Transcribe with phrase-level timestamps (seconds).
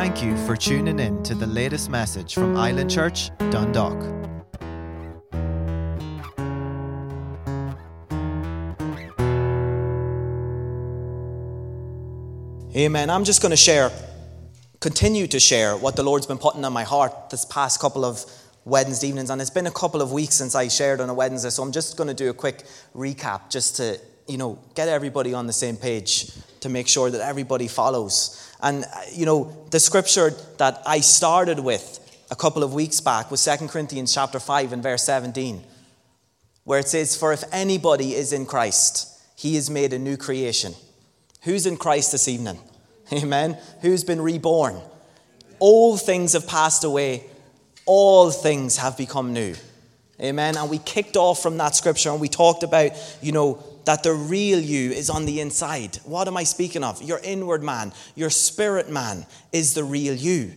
[0.00, 4.02] thank you for tuning in to the latest message from Island Church, Dundalk.
[12.74, 13.10] Amen.
[13.10, 13.92] I'm just going to share,
[14.80, 18.24] continue to share what the Lord's been putting on my heart this past couple of
[18.64, 19.28] Wednesday evenings.
[19.28, 21.72] And it's been a couple of weeks since I shared on a Wednesday, so I'm
[21.72, 22.64] just going to do a quick
[22.96, 27.20] recap just to, you know, get everybody on the same page to make sure that
[27.20, 28.54] everybody follows.
[28.62, 31.98] And, you know, the scripture that I started with
[32.30, 35.62] a couple of weeks back was 2 Corinthians chapter 5 and verse 17,
[36.64, 40.74] where it says, For if anybody is in Christ, he is made a new creation.
[41.42, 42.58] Who's in Christ this evening?
[43.12, 43.58] Amen.
[43.80, 44.80] Who's been reborn?
[45.58, 47.24] All things have passed away,
[47.86, 49.54] all things have become new.
[50.20, 50.56] Amen.
[50.56, 54.12] And we kicked off from that scripture and we talked about, you know, that the
[54.12, 55.96] real you is on the inside.
[56.04, 57.02] What am I speaking of?
[57.02, 60.52] Your inward man, your spirit man is the real you.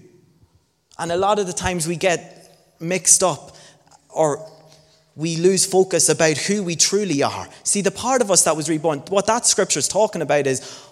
[0.99, 3.55] And a lot of the times we get mixed up
[4.09, 4.47] or
[5.16, 7.47] we lose focus about who we truly are.
[7.63, 10.83] See, the part of us that was reborn, what that scripture is talking about is,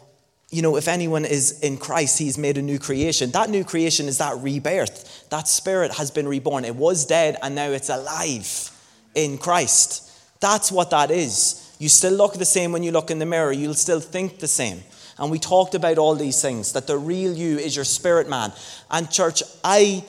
[0.49, 3.31] you know, if anyone is in Christ, he's made a new creation.
[3.31, 5.29] That new creation is that rebirth.
[5.29, 6.65] That spirit has been reborn.
[6.65, 8.69] It was dead and now it's alive
[9.15, 10.09] in Christ.
[10.39, 11.60] That's what that is.
[11.81, 14.47] You still look the same when you look in the mirror, you'll still think the
[14.47, 14.83] same.
[15.17, 18.53] And we talked about all these things that the real you is your spirit man.
[18.91, 20.05] And, church, I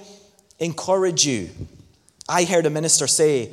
[0.59, 1.49] encourage you.
[2.29, 3.53] I heard a minister say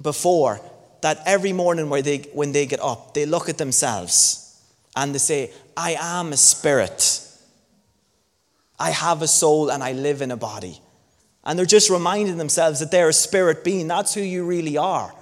[0.00, 0.62] before
[1.02, 4.58] that every morning where they, when they get up, they look at themselves
[4.96, 7.20] and they say, I am a spirit.
[8.78, 10.80] I have a soul and I live in a body.
[11.44, 13.88] And they're just reminding themselves that they're a spirit being.
[13.88, 15.14] That's who you really are.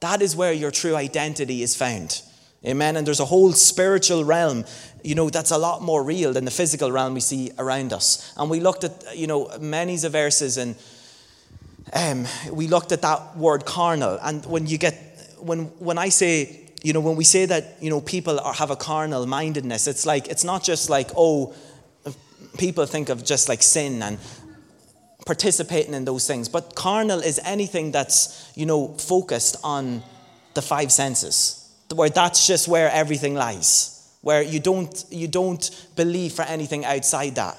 [0.00, 2.22] That is where your true identity is found.
[2.64, 2.96] Amen.
[2.96, 4.64] And there's a whole spiritual realm,
[5.04, 8.32] you know, that's a lot more real than the physical realm we see around us.
[8.36, 10.74] And we looked at, you know, many of the verses and
[11.92, 14.18] um, we looked at that word carnal.
[14.22, 14.94] And when you get,
[15.38, 18.70] when, when I say, you know, when we say that, you know, people are, have
[18.70, 21.54] a carnal mindedness, it's like, it's not just like, oh,
[22.58, 24.18] people think of just like sin and
[25.28, 26.48] participating in those things.
[26.48, 30.02] But carnal is anything that's, you know, focused on
[30.54, 36.32] the five senses, where that's just where everything lies, where you don't, you don't believe
[36.32, 37.58] for anything outside that.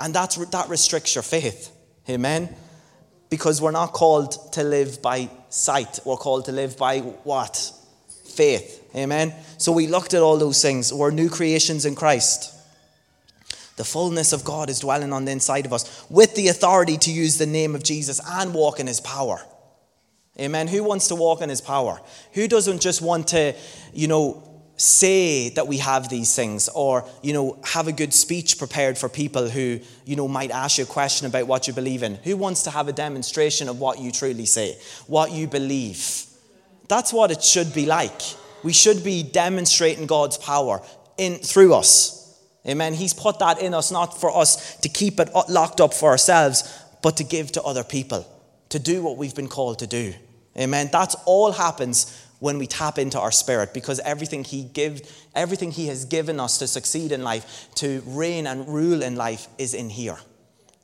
[0.00, 1.70] And that's, that restricts your faith.
[2.08, 2.48] Amen?
[3.28, 7.72] Because we're not called to live by sight, we're called to live by what?
[8.24, 8.88] Faith.
[8.96, 9.34] Amen?
[9.58, 10.94] So we looked at all those things.
[10.94, 12.54] We're new creations in Christ.
[13.80, 17.10] The fullness of God is dwelling on the inside of us with the authority to
[17.10, 19.40] use the name of Jesus and walk in his power.
[20.38, 20.68] Amen.
[20.68, 21.98] Who wants to walk in his power?
[22.34, 23.54] Who doesn't just want to,
[23.94, 28.58] you know, say that we have these things or, you know, have a good speech
[28.58, 32.02] prepared for people who, you know, might ask you a question about what you believe
[32.02, 32.16] in?
[32.16, 34.76] Who wants to have a demonstration of what you truly say,
[35.06, 36.26] what you believe?
[36.86, 38.20] That's what it should be like.
[38.62, 40.82] We should be demonstrating God's power
[41.16, 42.19] in through us.
[42.66, 42.94] Amen.
[42.94, 46.78] He's put that in us not for us to keep it locked up for ourselves,
[47.02, 48.26] but to give to other people,
[48.68, 50.12] to do what we've been called to do.
[50.58, 50.90] Amen.
[50.92, 55.00] That's all happens when we tap into our spirit because everything he give,
[55.34, 59.46] everything he has given us to succeed in life, to reign and rule in life
[59.58, 60.18] is in here.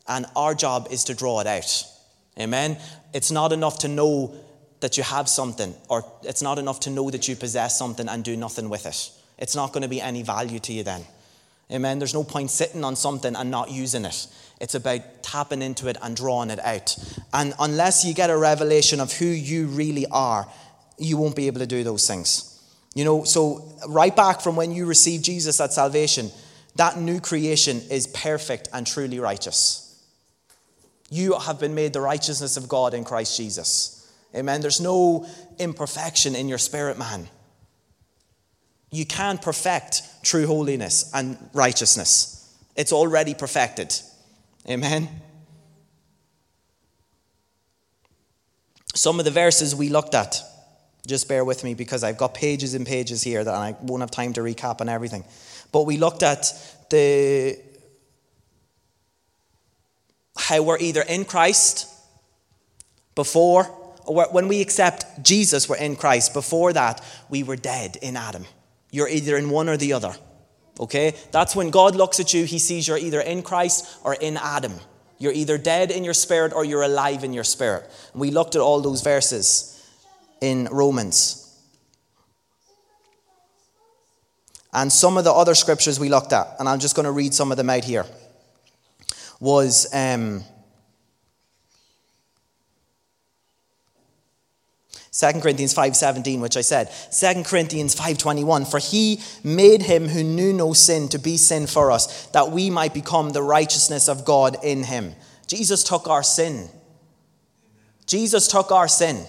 [0.09, 1.85] And our job is to draw it out.
[2.39, 2.79] Amen.
[3.13, 4.35] It's not enough to know
[4.81, 8.23] that you have something or it's not enough to know that you possess something and
[8.23, 9.11] do nothing with it.
[9.39, 11.05] It's not going to be any value to you then.
[11.73, 11.99] Amen.
[11.99, 14.29] There's no point sitting on something and not using it.
[14.61, 16.97] It's about tapping into it and drawing it out.
[17.33, 20.49] And unless you get a revelation of who you really are,
[20.99, 22.53] you won't be able to do those things.
[22.95, 26.31] You know, so right back from when you received Jesus at salvation,
[26.77, 29.83] that new creation is perfect and truly righteous.
[31.11, 34.11] You have been made the righteousness of God in Christ Jesus.
[34.35, 34.61] Amen.
[34.61, 35.27] There's no
[35.59, 37.29] imperfection in your spirit, man.
[38.91, 42.55] You can't perfect true holiness and righteousness.
[42.77, 43.95] It's already perfected.
[44.69, 45.09] Amen.
[48.95, 50.41] Some of the verses we looked at,
[51.07, 54.11] just bear with me because I've got pages and pages here that I won't have
[54.11, 55.25] time to recap on everything.
[55.71, 56.53] But we looked at
[56.91, 57.59] the
[60.39, 61.89] how we're either in Christ
[63.15, 63.65] before,
[64.05, 66.35] or when we accept Jesus, we're in Christ.
[66.35, 68.45] Before that, we were dead in Adam.
[68.97, 70.15] You're either in one or the other.
[70.81, 71.15] Okay?
[71.31, 74.73] That's when God looks at you, he sees you're either in Christ or in Adam.
[75.19, 77.85] You're either dead in your spirit or you're alive in your spirit.
[78.15, 79.87] We looked at all those verses
[80.41, 81.43] in Romans.
[84.73, 87.35] And some of the other scriptures we looked at, and I'm just going to read
[87.35, 88.07] some of them out here.
[89.41, 89.93] was.
[89.93, 90.43] Um,
[95.17, 96.91] 2 Corinthians 5:17 which I said.
[97.11, 101.91] 2 Corinthians 5:21 for he made him who knew no sin to be sin for
[101.91, 105.15] us that we might become the righteousness of God in him.
[105.47, 106.69] Jesus took our sin.
[108.07, 109.25] Jesus took our sin.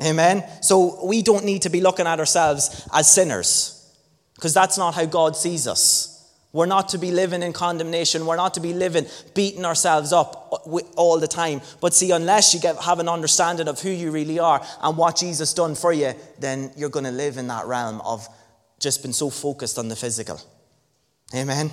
[0.00, 0.44] Amen?
[0.60, 3.92] So we don't need to be looking at ourselves as sinners
[4.36, 6.15] because that's not how God sees us
[6.56, 8.24] we're not to be living in condemnation.
[8.24, 9.04] We're not to be living
[9.34, 10.64] beating ourselves up
[10.96, 11.60] all the time.
[11.82, 15.16] But see, unless you get, have an understanding of who you really are and what
[15.16, 18.26] Jesus done for you, then you're going to live in that realm of
[18.80, 20.40] just being so focused on the physical.
[21.34, 21.70] Amen.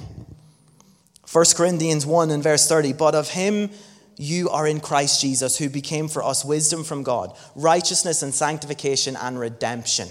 [1.31, 2.91] 1 Corinthians 1 and verse 30.
[2.91, 3.69] But of him
[4.17, 9.15] you are in Christ Jesus, who became for us wisdom from God, righteousness and sanctification
[9.15, 10.09] and redemption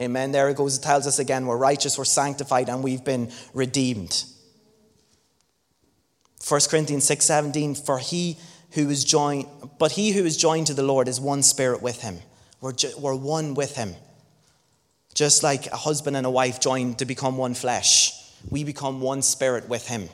[0.00, 0.32] Amen.
[0.32, 0.78] There it goes.
[0.78, 4.24] It tells us again we're righteous, we're sanctified, and we've been redeemed.
[6.48, 8.38] 1 Corinthians 6 17, for he
[8.72, 9.46] who is joined,
[9.78, 12.18] but he who is joined to the Lord is one spirit with him.
[12.60, 13.94] We're, ju- we're one with him.
[15.14, 18.12] Just like a husband and a wife joined to become one flesh,
[18.48, 20.08] we become one spirit with him.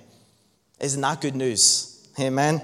[0.81, 2.09] Isn't that good news?
[2.19, 2.61] Amen.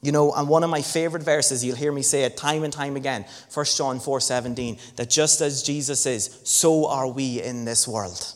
[0.00, 2.72] You know, and one of my favorite verses, you'll hear me say it time and
[2.72, 7.64] time again, 1 John 4 17, that just as Jesus is, so are we in
[7.64, 8.34] this world.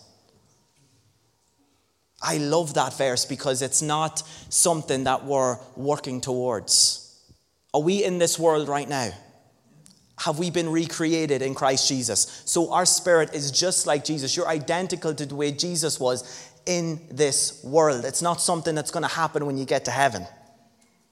[2.20, 7.20] I love that verse because it's not something that we're working towards.
[7.74, 9.10] Are we in this world right now?
[10.18, 12.42] Have we been recreated in Christ Jesus?
[12.44, 14.36] So our spirit is just like Jesus.
[14.36, 18.04] You're identical to the way Jesus was in this world.
[18.04, 20.26] It's not something that's going to happen when you get to heaven.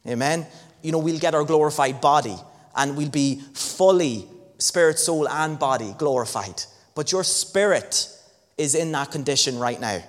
[0.06, 0.46] Amen.
[0.82, 2.36] You know, we'll get our glorified body
[2.74, 4.26] and we'll be fully
[4.58, 6.62] spirit, soul, and body glorified.
[6.94, 8.08] But your spirit
[8.56, 10.02] is in that condition right now.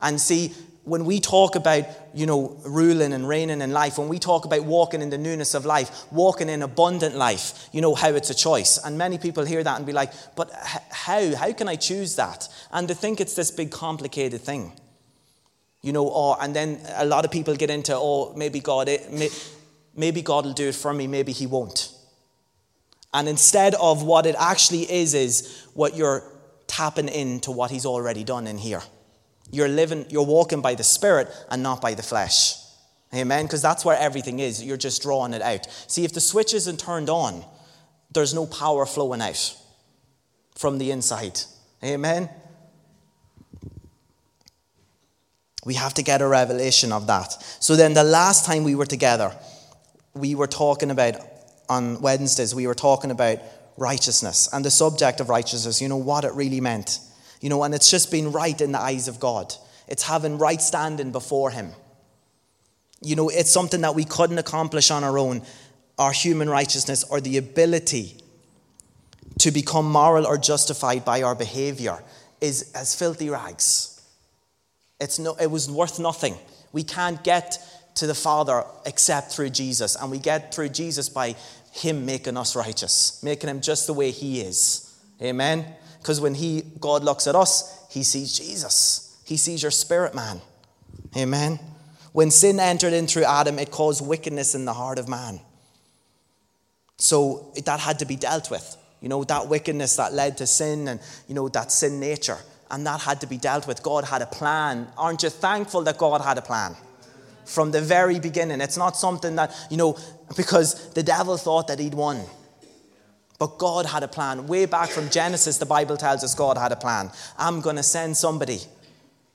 [0.00, 0.52] And see,
[0.84, 4.64] when we talk about, you know, ruling and reigning in life, when we talk about
[4.64, 8.34] walking in the newness of life, walking in abundant life, you know how it's a
[8.34, 8.78] choice.
[8.84, 10.52] And many people hear that and be like, but
[10.90, 11.34] how?
[11.34, 12.48] How can I choose that?
[12.70, 14.72] And they think it's this big complicated thing
[15.84, 19.28] you know, or, and then a lot of people get into, oh, maybe God, eh,
[19.94, 21.92] maybe God will do it for me, maybe He won't.
[23.12, 26.24] And instead of what it actually is, is what you're
[26.66, 28.80] tapping into what He's already done in here.
[29.50, 32.54] You're living, you're walking by the Spirit and not by the flesh.
[33.14, 33.44] Amen?
[33.44, 34.64] Because that's where everything is.
[34.64, 35.66] You're just drawing it out.
[35.86, 37.44] See, if the switch isn't turned on,
[38.10, 39.54] there's no power flowing out
[40.56, 41.40] from the inside.
[41.84, 42.30] Amen?
[45.64, 47.32] We have to get a revelation of that.
[47.60, 49.34] So then, the last time we were together,
[50.14, 51.16] we were talking about,
[51.68, 53.38] on Wednesdays, we were talking about
[53.76, 57.00] righteousness and the subject of righteousness, you know, what it really meant.
[57.40, 59.54] You know, and it's just being right in the eyes of God,
[59.88, 61.72] it's having right standing before Him.
[63.02, 65.42] You know, it's something that we couldn't accomplish on our own,
[65.98, 68.16] our human righteousness or the ability
[69.38, 72.02] to become moral or justified by our behavior
[72.40, 73.93] is as filthy rags.
[75.00, 76.36] It's no, it was worth nothing.
[76.72, 77.58] We can't get
[77.96, 79.96] to the Father except through Jesus.
[79.96, 81.34] And we get through Jesus by
[81.72, 84.98] Him making us righteous, making Him just the way He is.
[85.22, 85.64] Amen?
[85.98, 90.40] Because when he, God looks at us, He sees Jesus, He sees your spirit man.
[91.16, 91.58] Amen?
[92.12, 95.40] When sin entered in through Adam, it caused wickedness in the heart of man.
[96.96, 98.76] So that had to be dealt with.
[99.00, 102.38] You know, that wickedness that led to sin and, you know, that sin nature
[102.74, 103.84] and that had to be dealt with.
[103.84, 104.88] God had a plan.
[104.98, 106.74] Aren't you thankful that God had a plan?
[107.44, 108.60] From the very beginning.
[108.60, 109.96] It's not something that, you know,
[110.36, 112.20] because the devil thought that he'd won.
[113.38, 114.48] But God had a plan.
[114.48, 117.12] Way back from Genesis, the Bible tells us God had a plan.
[117.38, 118.58] I'm going to send somebody,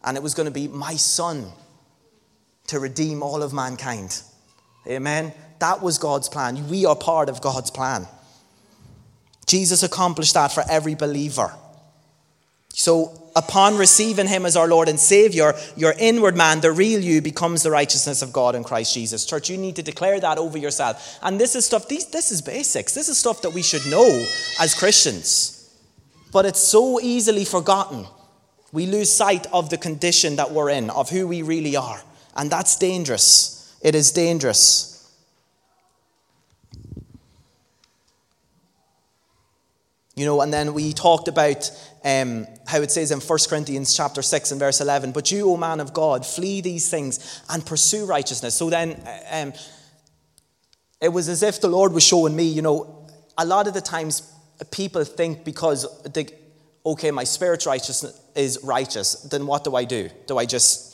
[0.03, 1.50] and it was going to be my son
[2.67, 4.22] to redeem all of mankind.
[4.86, 5.31] Amen?
[5.60, 6.67] That was God's plan.
[6.67, 8.05] We are part of God's plan.
[9.48, 11.53] Jesus accomplished that for every believer.
[12.73, 17.21] So, upon receiving Him as our Lord and Savior, your inward man, the real you,
[17.21, 19.25] becomes the righteousness of God in Christ Jesus.
[19.25, 21.19] Church, you need to declare that over yourself.
[21.21, 22.93] And this is stuff, these, this is basics.
[22.93, 24.07] This is stuff that we should know
[24.59, 25.55] as Christians.
[26.31, 28.05] But it's so easily forgotten.
[28.71, 32.01] We lose sight of the condition that we're in, of who we really are.
[32.35, 33.77] And that's dangerous.
[33.81, 34.89] It is dangerous.
[40.19, 41.71] You know, and then we talked about
[42.03, 45.58] um, how it says in 1 Corinthians chapter 6 and verse 11, But you, O
[45.58, 48.56] man of God, flee these things and pursue righteousness.
[48.56, 49.01] So then
[49.32, 49.53] um,
[51.01, 53.82] it was as if the Lord was showing me, you know, a lot of the
[53.82, 54.34] times
[54.72, 56.27] people think because, they,
[56.86, 60.10] okay, my spirit righteousness is righteous, then what do I do?
[60.27, 60.89] Do I just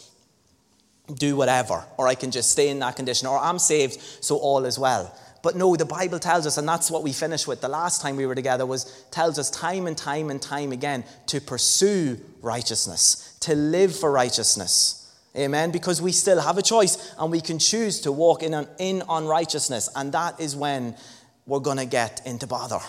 [1.13, 4.65] do whatever, or I can just stay in that condition, or I'm saved, so all
[4.65, 5.15] is well.
[5.45, 8.15] But no, the Bible tells us, and that's what we finished with the last time
[8.15, 13.37] we were together, was tells us time and time and time again to pursue righteousness,
[13.41, 15.15] to live for righteousness.
[15.37, 15.69] Amen.
[15.69, 19.03] Because we still have a choice and we can choose to walk in on, in
[19.07, 19.87] unrighteousness.
[19.95, 20.95] And that is when
[21.45, 22.79] we're going to get into bother.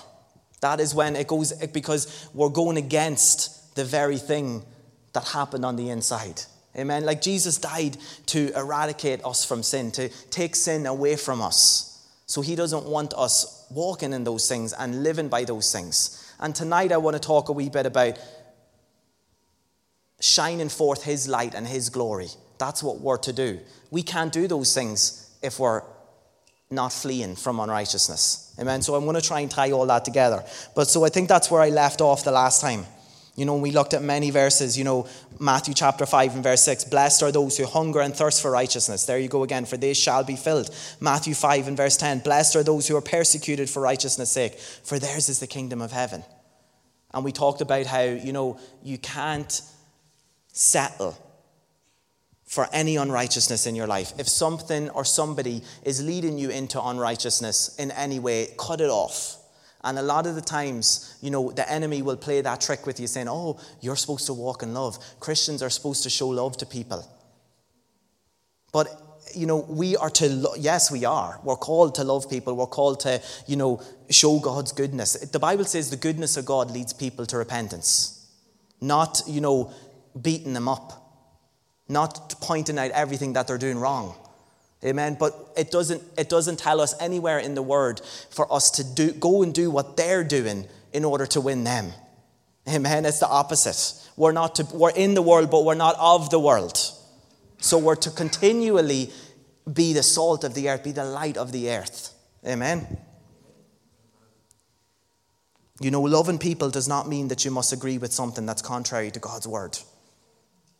[0.62, 4.64] That is when it goes, because we're going against the very thing
[5.12, 6.40] that happened on the inside.
[6.74, 7.04] Amen.
[7.04, 7.98] Like Jesus died
[8.28, 11.92] to eradicate us from sin, to take sin away from us.
[12.26, 16.34] So he doesn't want us walking in those things and living by those things.
[16.40, 18.18] And tonight I want to talk a wee bit about
[20.20, 22.28] shining forth his light and his glory.
[22.58, 23.60] That's what we're to do.
[23.90, 25.82] We can't do those things if we're
[26.70, 28.54] not fleeing from unrighteousness.
[28.58, 28.82] Amen.
[28.82, 30.42] So I'm going to try and tie all that together.
[30.74, 32.86] But so I think that's where I left off the last time.
[33.36, 35.06] You know, we looked at many verses, you know,
[35.38, 36.84] Matthew chapter 5 and verse 6.
[36.84, 39.04] Blessed are those who hunger and thirst for righteousness.
[39.04, 40.74] There you go again, for they shall be filled.
[41.00, 42.20] Matthew 5 and verse 10.
[42.20, 45.92] Blessed are those who are persecuted for righteousness' sake, for theirs is the kingdom of
[45.92, 46.24] heaven.
[47.12, 49.60] And we talked about how, you know, you can't
[50.48, 51.16] settle
[52.46, 54.12] for any unrighteousness in your life.
[54.18, 59.36] If something or somebody is leading you into unrighteousness in any way, cut it off.
[59.86, 62.98] And a lot of the times, you know, the enemy will play that trick with
[62.98, 64.98] you saying, oh, you're supposed to walk in love.
[65.20, 67.08] Christians are supposed to show love to people.
[68.72, 68.88] But,
[69.32, 71.40] you know, we are to, lo- yes, we are.
[71.44, 72.56] We're called to love people.
[72.56, 75.12] We're called to, you know, show God's goodness.
[75.12, 78.28] The Bible says the goodness of God leads people to repentance,
[78.80, 79.72] not, you know,
[80.20, 81.00] beating them up,
[81.88, 84.16] not pointing out everything that they're doing wrong.
[84.84, 85.16] Amen.
[85.18, 89.12] But it doesn't, it doesn't tell us anywhere in the word for us to do,
[89.12, 91.92] go and do what they're doing in order to win them.
[92.68, 93.04] Amen.
[93.04, 94.02] It's the opposite.
[94.16, 96.78] We're, not to, we're in the world, but we're not of the world.
[97.58, 99.10] So we're to continually
[99.72, 102.14] be the salt of the earth, be the light of the earth.
[102.46, 102.98] Amen.
[105.80, 109.10] You know, loving people does not mean that you must agree with something that's contrary
[109.10, 109.78] to God's word.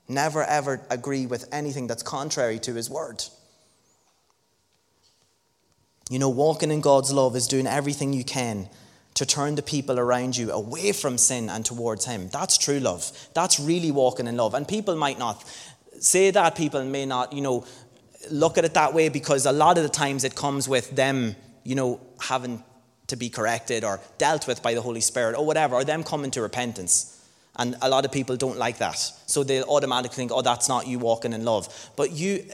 [0.09, 3.23] Never ever agree with anything that's contrary to his word.
[6.09, 8.69] You know, walking in God's love is doing everything you can
[9.15, 12.29] to turn the people around you away from sin and towards Him.
[12.29, 13.11] That's true love.
[13.35, 14.55] That's really walking in love.
[14.55, 15.43] And people might not
[15.99, 17.65] say that, people may not, you know,
[18.31, 21.35] look at it that way because a lot of the times it comes with them,
[21.65, 22.63] you know, having
[23.07, 26.31] to be corrected or dealt with by the Holy Spirit or whatever, or them coming
[26.33, 27.13] to repentance.
[27.57, 28.99] And a lot of people don't like that.
[29.27, 31.91] So they automatically think, oh, that's not you walking in love.
[31.97, 32.45] But you,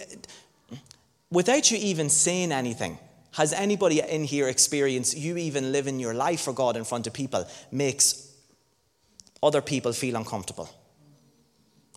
[1.30, 2.99] without you even saying anything,
[3.33, 7.12] has anybody in here experienced you even living your life for God in front of
[7.12, 8.31] people makes
[9.43, 10.69] other people feel uncomfortable?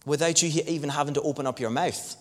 [0.06, 2.16] Without you even having to open up your mouth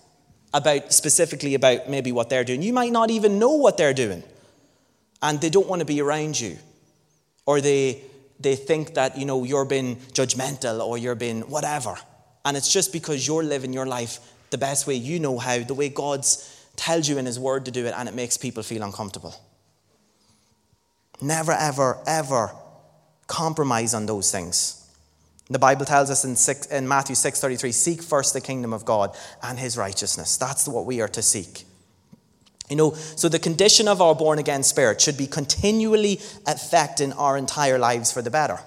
[0.55, 2.63] about specifically about maybe what they're doing.
[2.63, 4.23] You might not even know what they're doing.
[5.21, 6.57] And they don't want to be around you.
[7.45, 8.03] Or they
[8.41, 11.97] they think that you know you're being judgmental or you're being whatever.
[12.45, 15.75] And it's just because you're living your life the best way you know how, the
[15.75, 18.83] way God's tells you in His Word to do it, and it makes people feel
[18.83, 19.35] uncomfortable.
[21.21, 22.53] Never, ever, ever
[23.27, 24.81] compromise on those things.
[25.51, 29.15] The Bible tells us in, six, in Matthew 6:33, seek first the kingdom of God
[29.43, 30.37] and his righteousness.
[30.37, 31.65] That's what we are to seek.
[32.71, 37.37] You know, so the condition of our born again spirit should be continually affecting our
[37.37, 38.59] entire lives for the better.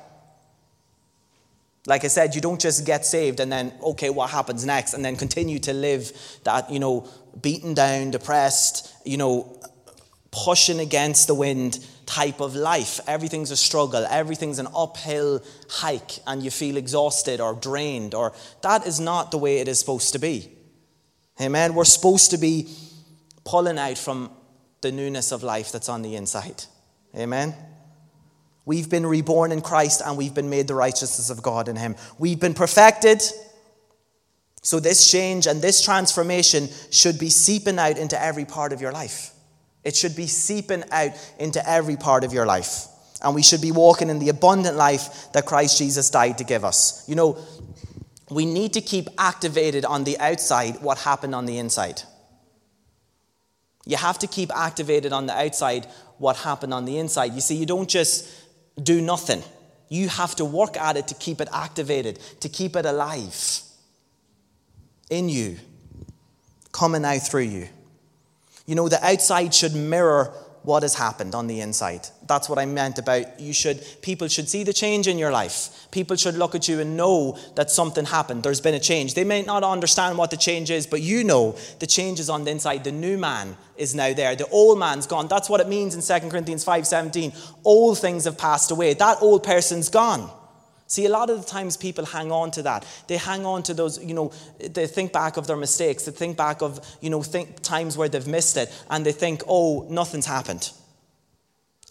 [1.88, 4.94] Like I said, you don't just get saved and then, okay, what happens next?
[4.94, 6.12] And then continue to live
[6.44, 7.08] that, you know,
[7.41, 9.58] beaten down, depressed, you know,
[10.29, 13.00] pushing against the wind type of life.
[13.08, 18.86] Everything's a struggle, everything's an uphill hike, and you feel exhausted or drained, or that
[18.86, 20.51] is not the way it is supposed to be.
[21.39, 21.74] Amen.
[21.74, 22.70] We're supposed to be
[23.46, 24.29] pulling out from
[24.82, 26.65] the newness of life that's on the inside.
[27.15, 27.56] Amen.
[28.67, 31.95] We've been reborn in Christ and we've been made the righteousness of God in Him.
[32.19, 33.24] We've been perfected.
[34.62, 38.91] So, this change and this transformation should be seeping out into every part of your
[38.91, 39.31] life.
[39.86, 42.88] It should be seeping out into every part of your life.
[43.24, 46.65] And we should be walking in the abundant life that Christ Jesus died to give
[46.65, 47.07] us.
[47.07, 47.38] You know,
[48.29, 52.01] we need to keep activated on the outside what happened on the inside.
[53.86, 57.33] You have to keep activated on the outside what happened on the inside.
[57.33, 58.27] You see, you don't just
[58.81, 59.43] do nothing.
[59.89, 63.62] You have to work at it to keep it activated, to keep it alive
[65.10, 65.57] in you,
[66.72, 67.69] coming out through you.
[68.65, 70.34] You know, the outside should mirror
[70.67, 72.05] what has happened on the inside.
[72.27, 75.88] That's what I meant about you should people should see the change in your life.
[75.91, 78.43] People should look at you and know that something happened.
[78.43, 79.13] There's been a change.
[79.13, 82.43] They may not understand what the change is, but you know the change is on
[82.43, 82.83] the inside.
[82.83, 84.36] The new man is now there.
[84.36, 85.29] The old man's gone.
[85.29, 87.31] That's what it means in 2 Corinthians 5:17.
[87.63, 88.93] Old things have passed away.
[88.93, 90.29] That old person's gone.
[90.88, 92.86] See, a lot of the times people hang on to that.
[93.08, 96.06] They hang on to those, you know, they think back of their mistakes.
[96.06, 98.74] They think back of, you know, think times where they've missed it.
[98.89, 100.72] And they think, oh, nothing's happened.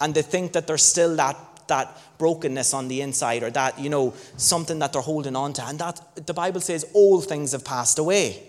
[0.00, 1.36] And they think that there's still that,
[1.68, 5.64] that brokenness on the inside or that, you know, something that they're holding on to.
[5.66, 8.42] And that, the Bible says, all things have passed away.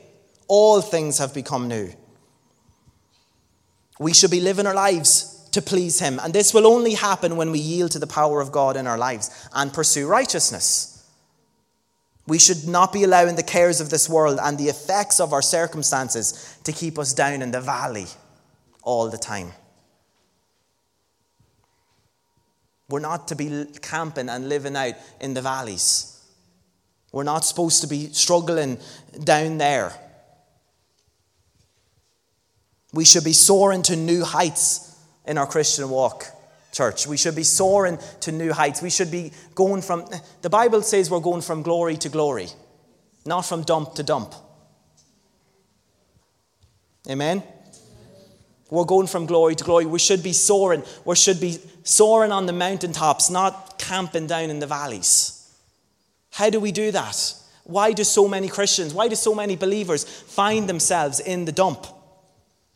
[0.47, 1.91] All things have become new.
[3.99, 6.19] We should be living our lives to please Him.
[6.21, 8.97] And this will only happen when we yield to the power of God in our
[8.97, 11.03] lives and pursue righteousness.
[12.27, 15.41] We should not be allowing the cares of this world and the effects of our
[15.41, 18.05] circumstances to keep us down in the valley
[18.83, 19.51] all the time.
[22.87, 26.23] We're not to be camping and living out in the valleys.
[27.11, 28.77] We're not supposed to be struggling
[29.23, 29.91] down there.
[32.93, 34.86] We should be soaring to new heights
[35.27, 36.25] in our Christian walk,
[36.71, 37.05] church.
[37.07, 38.81] We should be soaring to new heights.
[38.81, 40.05] We should be going from,
[40.41, 42.47] the Bible says we're going from glory to glory,
[43.25, 44.33] not from dump to dump.
[47.09, 47.43] Amen?
[48.69, 49.85] We're going from glory to glory.
[49.85, 50.83] We should be soaring.
[51.05, 55.33] We should be soaring on the mountaintops, not camping down in the valleys.
[56.31, 57.33] How do we do that?
[57.63, 61.85] Why do so many Christians, why do so many believers find themselves in the dump?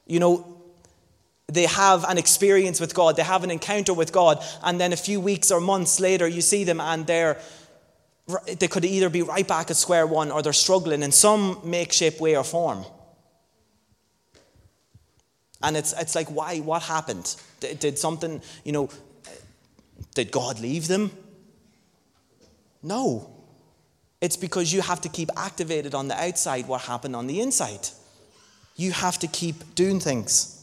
[0.05, 0.50] You know,
[1.51, 4.98] they have an experience with God, they have an encounter with God, and then a
[4.98, 7.38] few weeks or months later, you see them and they're
[8.60, 12.22] they could either be right back at square one or they're struggling in some makeshift
[12.22, 12.86] way or form.
[15.63, 16.60] And it's, it's like, why?
[16.60, 17.36] What happened?
[17.60, 18.89] Did, did something, you know,
[20.15, 21.12] did God leave them?
[22.81, 23.29] No.
[24.22, 27.88] It's because you have to keep activated on the outside what happened on the inside.
[28.76, 30.61] You have to keep doing things.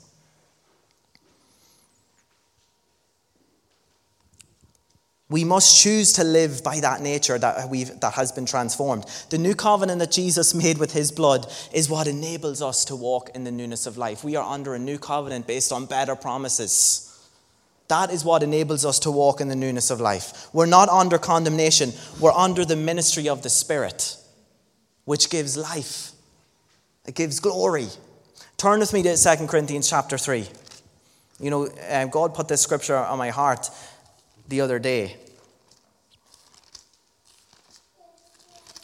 [5.31, 9.05] We must choose to live by that nature that, we've, that has been transformed.
[9.29, 13.31] The new covenant that Jesus made with his blood is what enables us to walk
[13.35, 14.25] in the newness of life.
[14.25, 17.05] We are under a new covenant based on better promises.
[17.89, 20.49] That is what enables us to walk in the newness of life.
[20.55, 24.17] We're not under condemnation, we're under the ministry of the Spirit,
[25.05, 26.13] which gives life,
[27.07, 27.89] it gives glory.
[28.59, 30.47] Turn with me to 2 Corinthians chapter 3.
[31.41, 33.71] You know, uh, God put this scripture on my heart
[34.49, 35.17] the other day.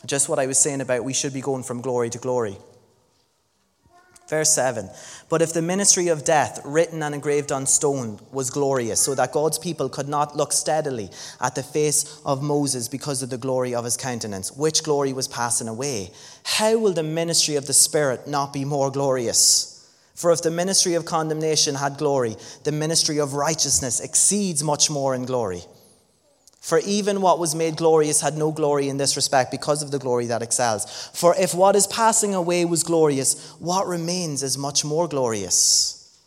[0.06, 2.58] Just what I was saying about we should be going from glory to glory.
[4.28, 4.90] Verse 7
[5.28, 9.32] But if the ministry of death, written and engraved on stone, was glorious, so that
[9.32, 13.74] God's people could not look steadily at the face of Moses because of the glory
[13.74, 16.10] of his countenance, which glory was passing away,
[16.44, 19.73] how will the ministry of the Spirit not be more glorious?
[20.14, 25.14] For if the ministry of condemnation had glory, the ministry of righteousness exceeds much more
[25.14, 25.62] in glory.
[26.60, 29.98] For even what was made glorious had no glory in this respect because of the
[29.98, 31.10] glory that excels.
[31.12, 36.18] For if what is passing away was glorious, what remains is much more glorious.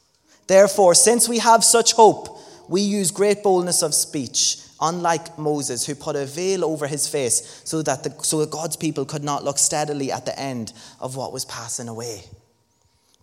[0.46, 5.96] Therefore, since we have such hope, we use great boldness of speech, unlike Moses, who
[5.96, 9.44] put a veil over his face so that, the, so that God's people could not
[9.44, 12.26] look steadily at the end of what was passing away.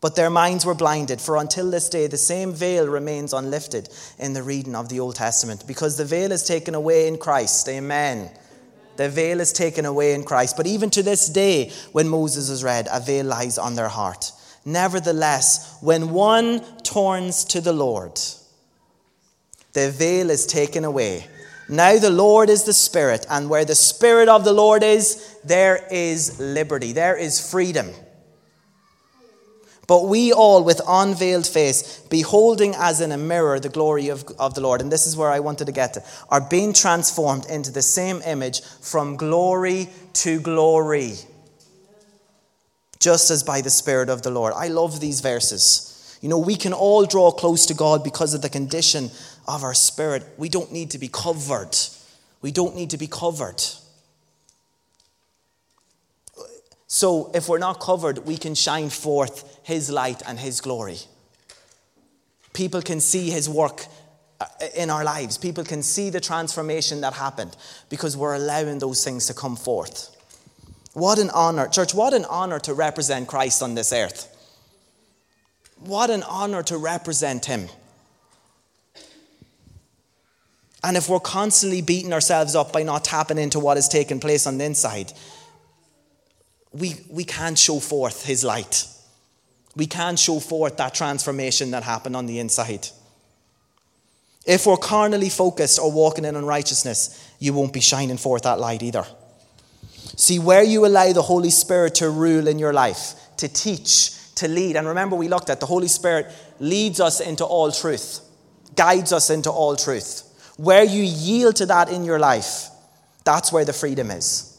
[0.05, 3.88] But their minds were blinded, for until this day the same veil remains unlifted
[4.19, 7.67] in the reading of the Old Testament, because the veil is taken away in Christ.
[7.71, 8.31] Amen.
[8.97, 10.59] The veil is taken away in Christ.
[10.59, 14.31] But even to this day, when Moses is read, a veil lies on their heart.
[14.67, 18.21] Nevertheless, when one turns to the Lord,
[19.73, 21.27] the veil is taken away.
[21.67, 25.88] Now the Lord is the Spirit, and where the Spirit of the Lord is, there
[25.90, 27.90] is liberty, there is freedom.
[29.87, 34.55] But we all, with unveiled face, beholding as in a mirror the glory of, of
[34.55, 37.70] the Lord, and this is where I wanted to get to, are being transformed into
[37.70, 41.14] the same image from glory to glory,
[42.99, 44.55] just as by the Spirit of the Lord.
[44.57, 46.18] I love these verses.
[46.23, 49.11] You know, we can all draw close to God because of the condition
[49.47, 50.25] of our spirit.
[50.38, 51.77] We don't need to be covered.
[52.40, 53.62] We don't need to be covered.
[56.96, 60.98] So, if we're not covered, we can shine forth His light and His glory.
[62.52, 63.87] People can see His work
[64.40, 65.37] uh, in our lives.
[65.37, 67.57] People can see the transformation that happened
[67.88, 70.14] because we're allowing those things to come forth.
[70.92, 74.30] What an honor, church, what an honor to represent Christ on this earth.
[75.80, 77.70] What an honor to represent Him.
[80.85, 84.46] And if we're constantly beating ourselves up by not tapping into what is taking place
[84.46, 85.12] on the inside,
[86.74, 88.87] we, we can't show forth His light.
[89.76, 92.88] We can't show forth that transformation that happened on the inside.
[94.46, 98.82] If we're carnally focused or walking in unrighteousness, you won't be shining forth that light
[98.82, 99.06] either.
[100.16, 104.48] See, where you allow the Holy Spirit to rule in your life, to teach, to
[104.48, 106.26] lead, and remember, we looked at the Holy Spirit
[106.60, 108.20] leads us into all truth,
[108.76, 110.22] guides us into all truth.
[110.56, 112.68] Where you yield to that in your life,
[113.24, 114.56] that's where the freedom is.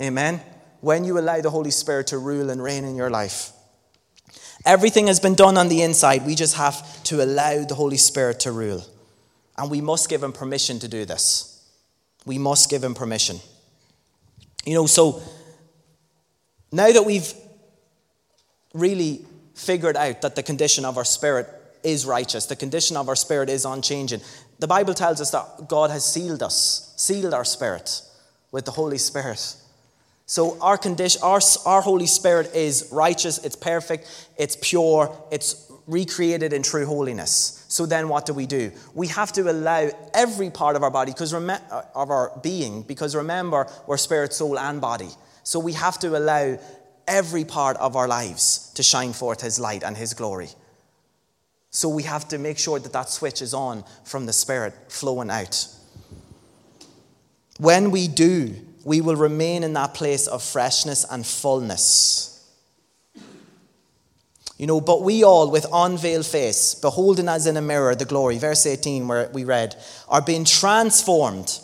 [0.00, 0.40] Amen?
[0.84, 3.52] When you allow the Holy Spirit to rule and reign in your life.
[4.66, 6.26] Everything has been done on the inside.
[6.26, 8.84] We just have to allow the Holy Spirit to rule.
[9.56, 11.66] And we must give him permission to do this.
[12.26, 13.40] We must give him permission.
[14.66, 15.22] You know, so
[16.70, 17.32] now that we've
[18.74, 21.48] really figured out that the condition of our spirit
[21.82, 24.20] is righteous, the condition of our spirit is unchanging,
[24.58, 28.02] the Bible tells us that God has sealed us, sealed our spirit
[28.52, 29.56] with the Holy Spirit.
[30.26, 36.54] So our condition, our, our Holy Spirit is righteous, it's perfect, it's pure, it's recreated
[36.54, 37.64] in true holiness.
[37.68, 38.72] So then what do we do?
[38.94, 42.82] We have to allow every part of our body, because rem- uh, of our being,
[42.82, 45.10] because remember, we're spirit, soul, and body.
[45.42, 46.58] So we have to allow
[47.06, 50.48] every part of our lives to shine forth His light and His glory.
[51.68, 55.28] So we have to make sure that that switch is on from the Spirit flowing
[55.28, 55.68] out.
[57.58, 62.30] When we do, we will remain in that place of freshness and fullness.
[64.56, 68.38] You know, but we all, with unveiled face, beholding as in a mirror the glory,
[68.38, 69.74] verse 18, where we read,
[70.08, 71.58] are being transformed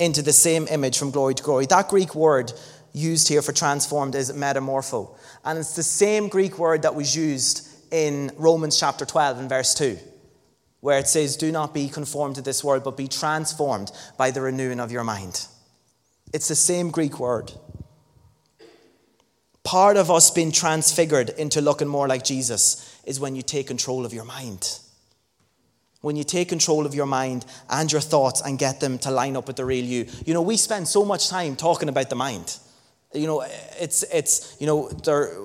[0.00, 1.66] into the same image from glory to glory.
[1.66, 2.52] That Greek word
[2.92, 5.16] used here for transformed is metamorpho.
[5.44, 9.74] And it's the same Greek word that was used in Romans chapter 12 and verse
[9.74, 9.96] 2,
[10.80, 14.40] where it says, Do not be conformed to this world, but be transformed by the
[14.40, 15.46] renewing of your mind.
[16.32, 17.52] It's the same Greek word.
[19.64, 24.06] Part of us being transfigured into looking more like Jesus is when you take control
[24.06, 24.78] of your mind.
[26.00, 29.36] When you take control of your mind and your thoughts and get them to line
[29.36, 30.06] up with the real you.
[30.24, 32.58] You know, we spend so much time talking about the mind.
[33.12, 33.44] You know,
[33.78, 35.36] it's, it's you know, there,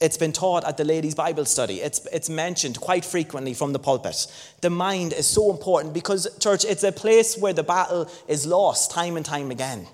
[0.00, 1.80] it's been taught at the ladies' Bible study.
[1.80, 4.26] It's, it's mentioned quite frequently from the pulpit.
[4.60, 8.92] The mind is so important because, church, it's a place where the battle is lost
[8.92, 9.88] time and time again.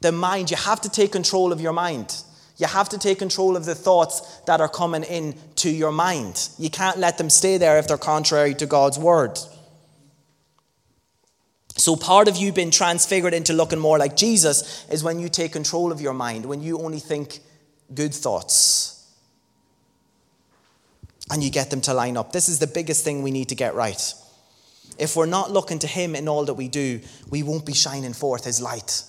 [0.00, 2.22] The mind, you have to take control of your mind.
[2.58, 6.48] You have to take control of the thoughts that are coming in to your mind.
[6.56, 9.38] You can't let them stay there if they're contrary to God's word.
[11.76, 15.52] So, part of you being transfigured into looking more like Jesus is when you take
[15.52, 17.40] control of your mind, when you only think
[17.94, 18.96] good thoughts
[21.30, 22.32] and you get them to line up.
[22.32, 24.14] This is the biggest thing we need to get right.
[24.98, 28.12] If we're not looking to Him in all that we do, we won't be shining
[28.12, 29.02] forth His light.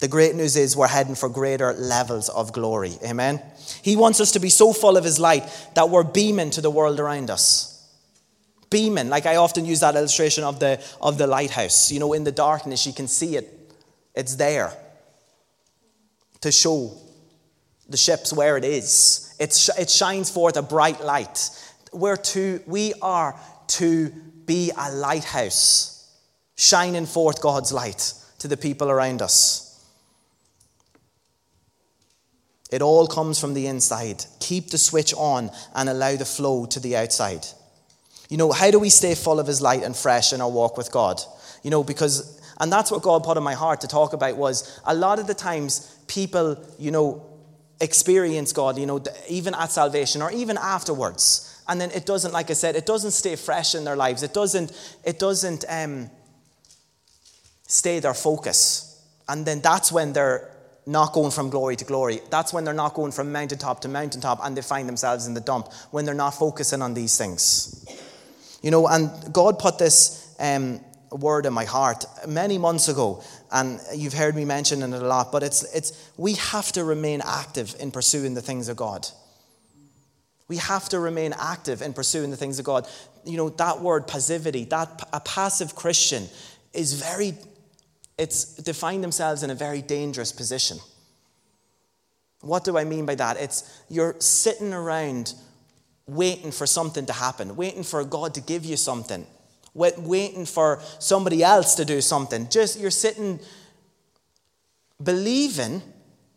[0.00, 2.94] The great news is we're heading for greater levels of glory.
[3.04, 3.40] Amen.
[3.82, 6.70] He wants us to be so full of His light that we're beaming to the
[6.70, 7.68] world around us.
[8.68, 11.92] Beaming, like I often use that illustration of the, of the lighthouse.
[11.92, 13.48] You know, in the darkness, you can see it,
[14.14, 14.72] it's there
[16.42, 16.92] to show
[17.88, 19.34] the ships where it is.
[19.38, 21.50] It, sh- it shines forth a bright light.
[21.92, 24.10] We're to, we are to
[24.46, 26.10] be a lighthouse,
[26.56, 29.68] shining forth God's light to the people around us.
[32.70, 34.24] It all comes from the inside.
[34.40, 37.46] Keep the switch on and allow the flow to the outside.
[38.30, 40.78] You know, how do we stay full of His light and fresh in our walk
[40.78, 41.20] with God?
[41.62, 44.80] You know, because, and that's what God put in my heart to talk about was
[44.86, 47.24] a lot of the times people, you know,
[47.80, 51.48] experience God, you know, even at salvation or even afterwards.
[51.68, 54.22] And then it doesn't, like I said, it doesn't stay fresh in their lives.
[54.22, 54.72] It doesn't,
[55.04, 56.10] it doesn't um,
[57.66, 59.02] stay their focus.
[59.28, 60.50] And then that's when they're
[60.84, 62.20] not going from glory to glory.
[62.30, 65.40] That's when they're not going from mountaintop to mountaintop and they find themselves in the
[65.40, 67.86] dump, when they're not focusing on these things.
[68.62, 73.22] You know, and God put this um, word in my heart many months ago,
[73.52, 77.20] and you've heard me mention it a lot, but it's, it's we have to remain
[77.22, 79.06] active in pursuing the things of God.
[80.48, 82.88] We have to remain active in pursuing the things of God.
[83.24, 86.28] You know, that word passivity, that a passive Christian
[86.72, 87.34] is very,
[88.16, 90.78] it's they themselves in a very dangerous position.
[92.40, 93.36] What do I mean by that?
[93.36, 95.34] It's you're sitting around
[96.06, 99.26] waiting for something to happen, waiting for God to give you something
[99.74, 102.48] waiting for somebody else to do something.
[102.50, 103.40] Just you're sitting
[105.02, 105.82] believing,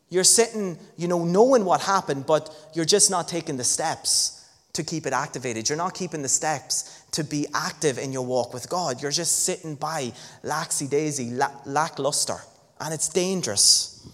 [0.10, 4.84] you're sitting, you know, knowing what happened, but you're just not taking the steps to
[4.84, 5.70] keep it activated.
[5.70, 9.02] You're not keeping the steps to be active in your walk with God.
[9.02, 10.12] You're just sitting by
[10.44, 11.32] laxy daisy,
[11.66, 12.38] lackluster,
[12.80, 14.08] and it's dangerous.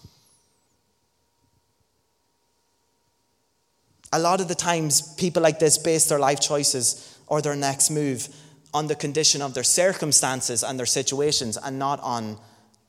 [4.14, 7.90] A lot of the times, people like this base their life choices or their next
[7.90, 8.28] move
[8.74, 12.38] on the condition of their circumstances and their situations and not on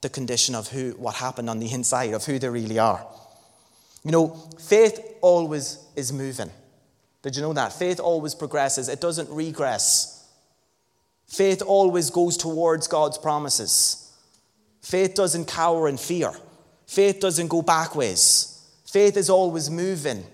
[0.01, 3.07] the condition of who, what happened on the inside, of who they really are.
[4.05, 4.29] You know,
[4.61, 6.51] faith always is moving.
[7.23, 7.73] Did you know that?
[7.73, 10.29] Faith always progresses, it doesn't regress.
[11.29, 14.13] Faith always goes towards God's promises.
[14.83, 16.33] Faith doesn't cower in fear.
[16.87, 18.69] Faith doesn't go backwards.
[18.85, 20.25] Faith is always moving.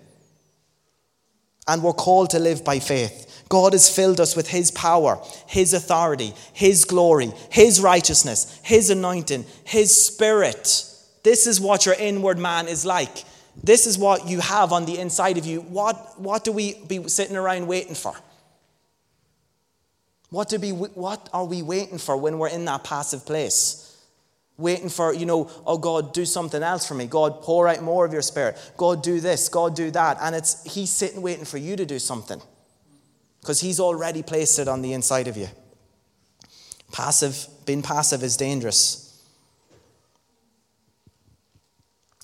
[1.69, 3.45] And we're called to live by faith.
[3.49, 9.47] God has filled us with His power, His authority, His glory, His righteousness, His anointing,
[9.65, 10.85] His spirit.
[11.23, 13.25] This is what your inward man is like.
[13.63, 15.61] This is what you have on the inside of you.
[15.61, 18.15] What, what do we be sitting around waiting for?
[20.31, 23.88] What, do we, what are we waiting for when we're in that passive place?
[24.59, 27.07] Waiting for, you know, oh God, do something else for me.
[27.07, 28.59] God, pour out more of your spirit.
[28.77, 29.49] God, do this.
[29.49, 30.19] God, do that.
[30.21, 32.43] And it's He's sitting waiting for you to do something.
[33.41, 35.47] Because He's already placed it on the inside of you.
[36.93, 39.05] Passive, being passive is dangerous.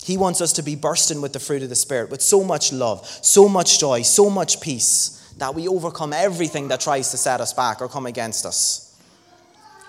[0.03, 2.71] He wants us to be bursting with the fruit of the Spirit, with so much
[2.71, 7.41] love, so much joy, so much peace, that we overcome everything that tries to set
[7.41, 9.01] us back or come against us.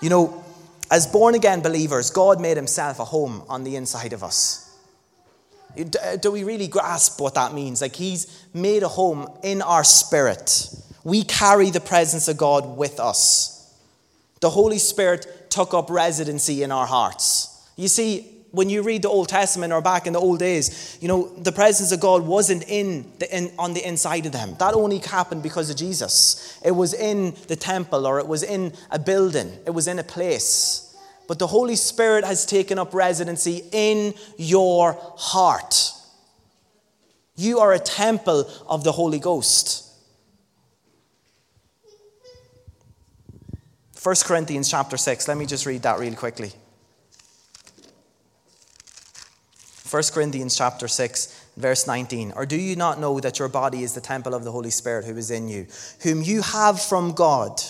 [0.01, 0.43] You know,
[0.89, 4.63] as born again believers, God made himself a home on the inside of us.
[5.77, 7.81] Uh, do we really grasp what that means?
[7.81, 10.73] Like, he's made a home in our spirit.
[11.03, 13.75] We carry the presence of God with us.
[14.39, 17.69] The Holy Spirit took up residency in our hearts.
[17.75, 21.07] You see, when you read the Old Testament or back in the old days, you
[21.07, 24.55] know, the presence of God wasn't in, the, in on the inside of them.
[24.57, 26.59] That only happened because of Jesus.
[26.65, 30.03] It was in the temple or it was in a building, it was in a
[30.03, 30.83] place.
[31.27, 35.91] But the Holy Spirit has taken up residency in your heart.
[37.35, 39.83] You are a temple of the Holy Ghost.
[44.01, 45.27] 1 Corinthians chapter 6.
[45.27, 46.53] Let me just read that really quickly.
[49.87, 52.33] 1 Corinthians chapter 6, verse 19.
[52.35, 55.05] Or do you not know that your body is the temple of the Holy Spirit
[55.05, 55.67] who is in you,
[56.01, 57.61] whom you have from God,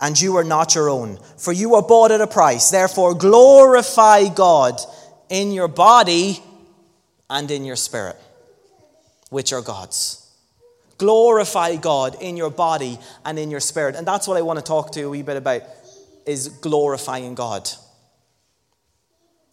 [0.00, 1.18] and you are not your own?
[1.38, 2.70] For you were bought at a price.
[2.70, 4.78] Therefore, glorify God
[5.28, 6.40] in your body
[7.28, 8.16] and in your spirit,
[9.30, 10.22] which are God's.
[10.98, 13.96] Glorify God in your body and in your spirit.
[13.96, 15.62] And that's what I want to talk to you a wee bit about
[16.26, 17.68] is glorifying God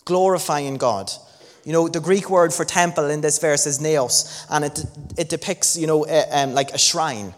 [0.06, 1.12] glorifying God.
[1.64, 4.86] You know, the Greek word for temple in this verse is naos, and it,
[5.18, 7.34] it depicts, you know, a, um, like a shrine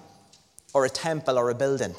[0.74, 1.96] or a temple or a building.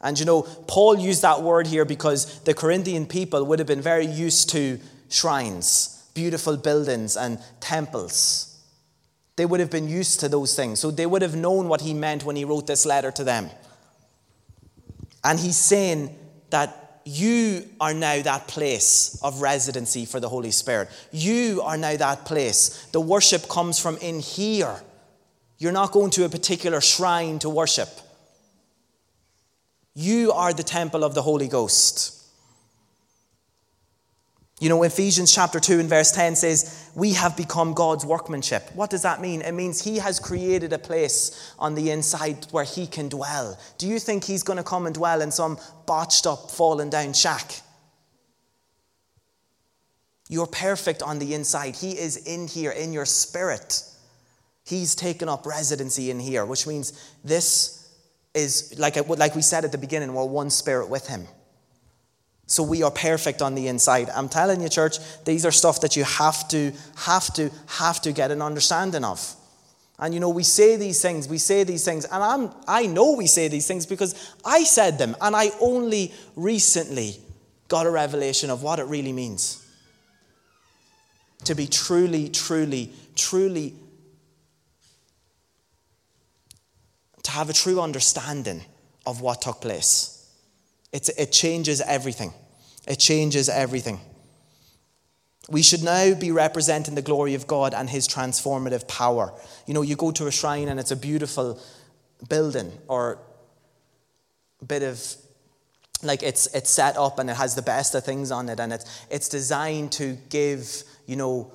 [0.00, 3.82] And you know, Paul used that word here because the Corinthian people would have been
[3.82, 8.46] very used to shrines, beautiful buildings, and temples.
[9.36, 10.80] They would have been used to those things.
[10.80, 13.50] So they would have known what he meant when he wrote this letter to them.
[15.22, 16.16] And he's saying
[16.48, 20.88] that you are now that place of residency for the Holy Spirit.
[21.12, 22.86] You are now that place.
[22.92, 24.82] The worship comes from in here.
[25.58, 27.88] You're not going to a particular shrine to worship.
[29.94, 32.19] You are the temple of the Holy Ghost.
[34.60, 38.68] You know, Ephesians chapter 2 and verse 10 says, We have become God's workmanship.
[38.74, 39.40] What does that mean?
[39.40, 43.58] It means He has created a place on the inside where He can dwell.
[43.78, 47.14] Do you think He's going to come and dwell in some botched up, fallen down
[47.14, 47.62] shack?
[50.28, 51.74] You're perfect on the inside.
[51.74, 53.82] He is in here, in your spirit.
[54.62, 57.90] He's taken up residency in here, which means this
[58.34, 61.26] is, like, like we said at the beginning, we're one spirit with Him.
[62.50, 64.10] So we are perfect on the inside.
[64.10, 68.10] I'm telling you, church, these are stuff that you have to, have to, have to
[68.10, 69.36] get an understanding of.
[70.00, 73.12] And you know, we say these things, we say these things, and I'm, I know
[73.12, 77.18] we say these things because I said them, and I only recently
[77.68, 79.64] got a revelation of what it really means.
[81.44, 83.76] To be truly, truly, truly,
[87.22, 88.62] to have a true understanding
[89.06, 90.28] of what took place.
[90.92, 92.32] It's, it changes everything.
[92.86, 94.00] It changes everything.
[95.48, 99.32] We should now be representing the glory of God and His transformative power.
[99.66, 101.58] You know, you go to a shrine and it's a beautiful
[102.28, 103.18] building or
[104.66, 105.02] bit of
[106.02, 108.72] like it's it's set up and it has the best of things on it and
[108.72, 111.50] it's it's designed to give you know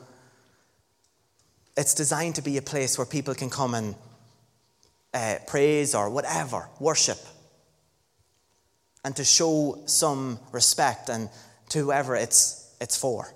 [1.78, 3.96] it's designed to be a place where people can come and
[5.14, 7.18] uh, praise or whatever, worship,
[9.06, 11.30] and to show some respect and
[11.70, 13.32] to whoever it's, it's for.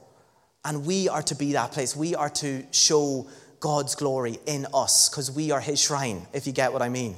[0.66, 1.96] And we are to be that place.
[1.96, 3.28] We are to show
[3.60, 7.16] God's glory in us because we are His shrine, if you get what I mean.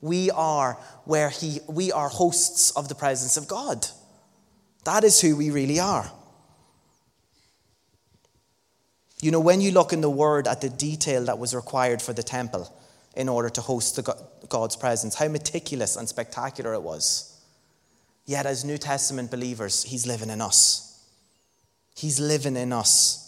[0.00, 3.86] We are where He, we are hosts of the presence of God.
[4.84, 6.10] That is who we really are.
[9.20, 12.12] You know, when you look in the Word at the detail that was required for
[12.12, 12.68] the temple
[13.14, 17.31] in order to host the, God's presence, how meticulous and spectacular it was.
[18.24, 20.92] Yet, as New Testament believers, He's living in us.
[21.94, 23.22] He's living in us.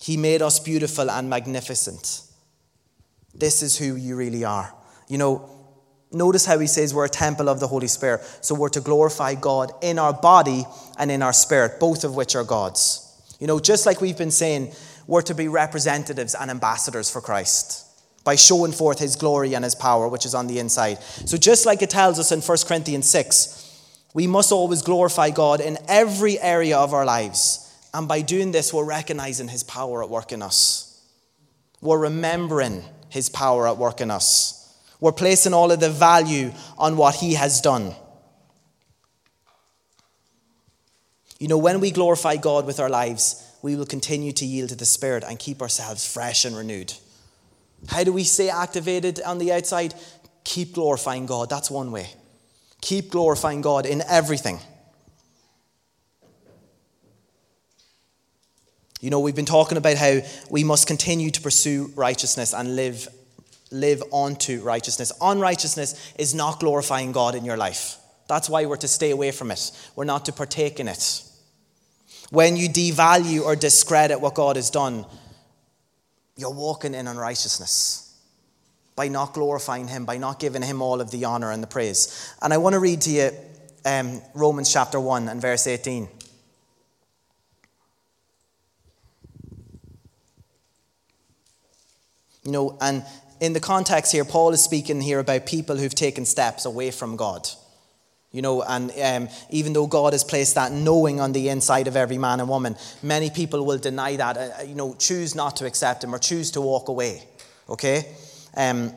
[0.00, 2.22] He made us beautiful and magnificent.
[3.34, 4.74] This is who you really are.
[5.08, 5.48] You know,
[6.10, 8.20] notice how he says we're a temple of the Holy Spirit.
[8.40, 10.64] So we're to glorify God in our body
[10.98, 13.08] and in our spirit, both of which are God's.
[13.40, 14.72] You know, just like we've been saying,
[15.06, 17.86] we're to be representatives and ambassadors for Christ
[18.24, 21.02] by showing forth his glory and his power, which is on the inside.
[21.02, 23.61] So just like it tells us in 1 Corinthians 6,
[24.14, 27.58] we must always glorify God in every area of our lives.
[27.94, 31.02] And by doing this, we're recognizing His power at work in us.
[31.80, 34.58] We're remembering His power at work in us.
[35.00, 37.94] We're placing all of the value on what He has done.
[41.38, 44.76] You know, when we glorify God with our lives, we will continue to yield to
[44.76, 46.94] the Spirit and keep ourselves fresh and renewed.
[47.88, 49.94] How do we stay activated on the outside?
[50.44, 51.50] Keep glorifying God.
[51.50, 52.10] That's one way.
[52.82, 54.58] Keep glorifying God in everything.
[59.00, 63.08] You know, we've been talking about how we must continue to pursue righteousness and live,
[63.70, 65.12] live onto righteousness.
[65.20, 67.96] Unrighteousness is not glorifying God in your life.
[68.28, 69.70] That's why we're to stay away from it.
[69.96, 71.22] We're not to partake in it.
[72.30, 75.06] When you devalue or discredit what God has done,
[76.36, 78.11] you're walking in unrighteousness
[78.94, 82.34] by not glorifying Him, by not giving Him all of the honor and the praise.
[82.42, 83.30] And I want to read to you
[83.84, 86.08] um, Romans chapter 1 and verse 18.
[92.44, 93.04] You know, and
[93.40, 97.16] in the context here, Paul is speaking here about people who've taken steps away from
[97.16, 97.48] God.
[98.32, 101.96] You know, and um, even though God has placed that knowing on the inside of
[101.96, 105.56] every man and woman, many people will deny that, uh, uh, you know, choose not
[105.56, 107.24] to accept Him or choose to walk away.
[107.68, 108.06] Okay?
[108.56, 108.92] Um,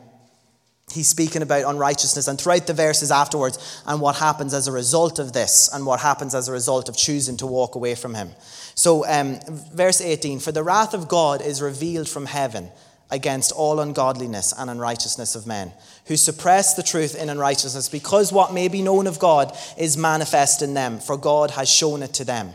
[0.91, 5.19] he's speaking about unrighteousness, and throughout the verses afterwards, and what happens as a result
[5.19, 8.31] of this, and what happens as a result of choosing to walk away from Him.
[8.75, 9.39] So, um,
[9.73, 12.69] verse 18 For the wrath of God is revealed from heaven
[13.11, 15.71] against all ungodliness and unrighteousness of men,
[16.07, 20.61] who suppress the truth in unrighteousness, because what may be known of God is manifest
[20.61, 22.51] in them, for God has shown it to them.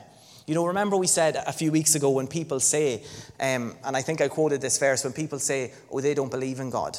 [0.50, 3.04] You know, remember we said a few weeks ago when people say,
[3.38, 6.58] um, and I think I quoted this verse, when people say, oh, they don't believe
[6.58, 6.98] in God,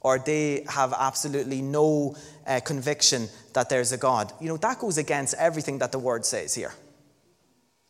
[0.00, 4.32] or they have absolutely no uh, conviction that there's a God.
[4.40, 6.72] You know, that goes against everything that the word says here.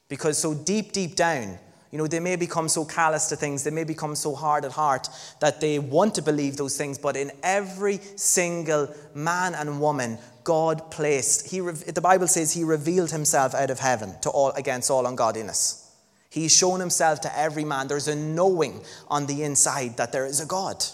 [0.08, 3.70] Because so deep, deep down, you know, they may become so callous to things, they
[3.70, 5.08] may become so hard at heart
[5.40, 10.90] that they want to believe those things, but in every single man and woman, God
[10.90, 15.06] placed, he, the Bible says he revealed himself out of heaven to all, against all
[15.06, 15.90] ungodliness.
[16.28, 17.88] He's shown himself to every man.
[17.88, 20.84] There's a knowing on the inside that there is a God.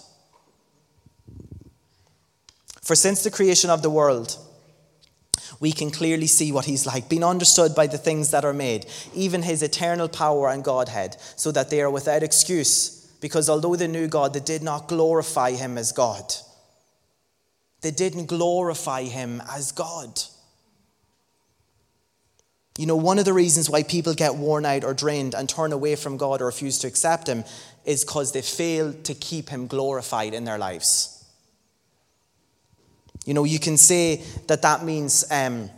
[2.82, 4.36] For since the creation of the world,
[5.62, 8.84] we can clearly see what he's like, being understood by the things that are made,
[9.14, 13.06] even his eternal power and Godhead, so that they are without excuse.
[13.20, 16.34] Because although they knew God, they did not glorify him as God.
[17.80, 20.20] They didn't glorify him as God.
[22.76, 25.72] You know, one of the reasons why people get worn out or drained and turn
[25.72, 27.44] away from God or refuse to accept Him
[27.84, 31.11] is because they fail to keep Him glorified in their lives.
[33.24, 35.24] You know, you can say that that means.
[35.30, 35.70] Um,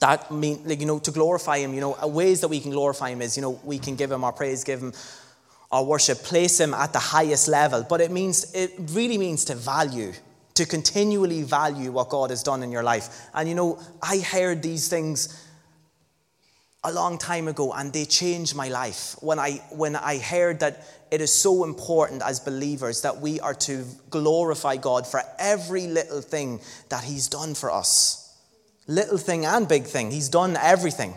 [0.00, 3.08] that mean like, you know to glorify him you know ways that we can glorify
[3.08, 4.92] him is you know we can give him our praise give him
[5.72, 9.54] our worship place him at the highest level but it means it really means to
[9.54, 10.12] value
[10.52, 14.62] to continually value what god has done in your life and you know i heard
[14.62, 15.47] these things
[16.84, 20.84] a long time ago and they changed my life when i when i heard that
[21.10, 26.20] it is so important as believers that we are to glorify God for every little
[26.20, 26.60] thing
[26.90, 28.36] that He's done for us.
[28.86, 30.10] Little thing and big thing.
[30.10, 31.14] He's done everything,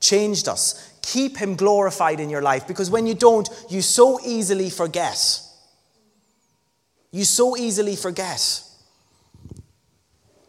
[0.00, 0.92] changed us.
[1.02, 5.40] Keep Him glorified in your life because when you don't, you so easily forget.
[7.10, 8.62] You so easily forget.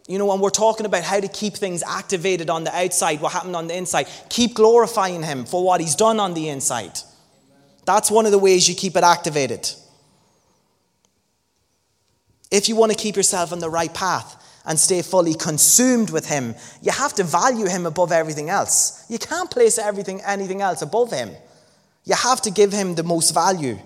[0.10, 3.32] You know, when we're talking about how to keep things activated on the outside, what
[3.32, 6.98] happened on the inside, keep glorifying Him for what He's done on the inside.
[7.86, 9.70] That's one of the ways you keep it activated.
[12.50, 14.36] If you want to keep yourself on the right path
[14.66, 19.06] and stay fully consumed with Him, you have to value Him above everything else.
[19.10, 21.30] You can't place everything, anything else above Him.
[22.06, 23.78] You have to give Him the most value.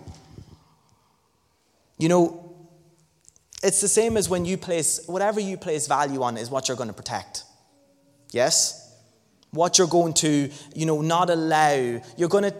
[1.97, 2.42] You know,
[3.63, 6.77] it's the same as when you place, whatever you place value on is what you're
[6.77, 7.45] going to protect.
[8.31, 8.93] Yes?
[9.51, 12.01] What you're going to, you know, not allow.
[12.17, 12.55] You're going to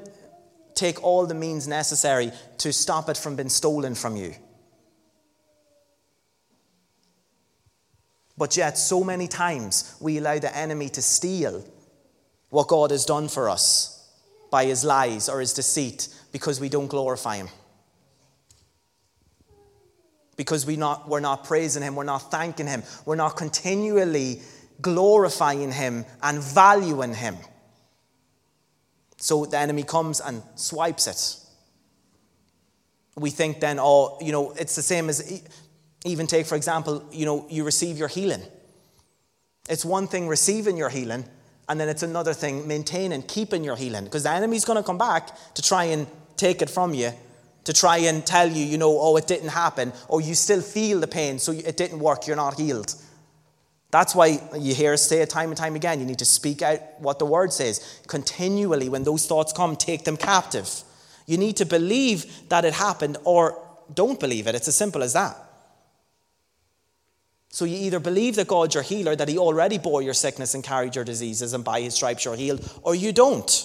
[0.75, 4.33] take all the means necessary to stop it from being stolen from you.
[8.37, 11.63] But yet, so many times we allow the enemy to steal
[12.49, 14.09] what God has done for us
[14.49, 17.49] by his lies or his deceit because we don't glorify him.
[20.35, 24.41] Because we not, we're not praising him, we're not thanking him, we're not continually
[24.81, 27.37] glorifying him and valuing him.
[29.17, 31.39] So the enemy comes and swipes it.
[33.15, 35.43] We think then, oh, you know, it's the same as
[36.05, 38.41] even take, for example, you know, you receive your healing.
[39.69, 41.25] It's one thing receiving your healing,
[41.69, 44.03] and then it's another thing maintaining, keeping your healing.
[44.03, 47.11] Because the enemy's going to come back to try and take it from you,
[47.63, 50.99] to try and tell you, you know, oh, it didn't happen, or you still feel
[50.99, 52.95] the pain, so it didn't work, you're not healed.
[53.91, 55.99] That's why you hear us say it time and time again.
[55.99, 58.01] You need to speak out what the word says.
[58.07, 60.67] Continually, when those thoughts come, take them captive.
[61.27, 64.55] You need to believe that it happened or don't believe it.
[64.55, 65.37] It's as simple as that.
[67.49, 70.63] So you either believe that God's your healer, that He already bore your sickness and
[70.63, 73.63] carried your diseases, and by His stripes you're healed, or you don't.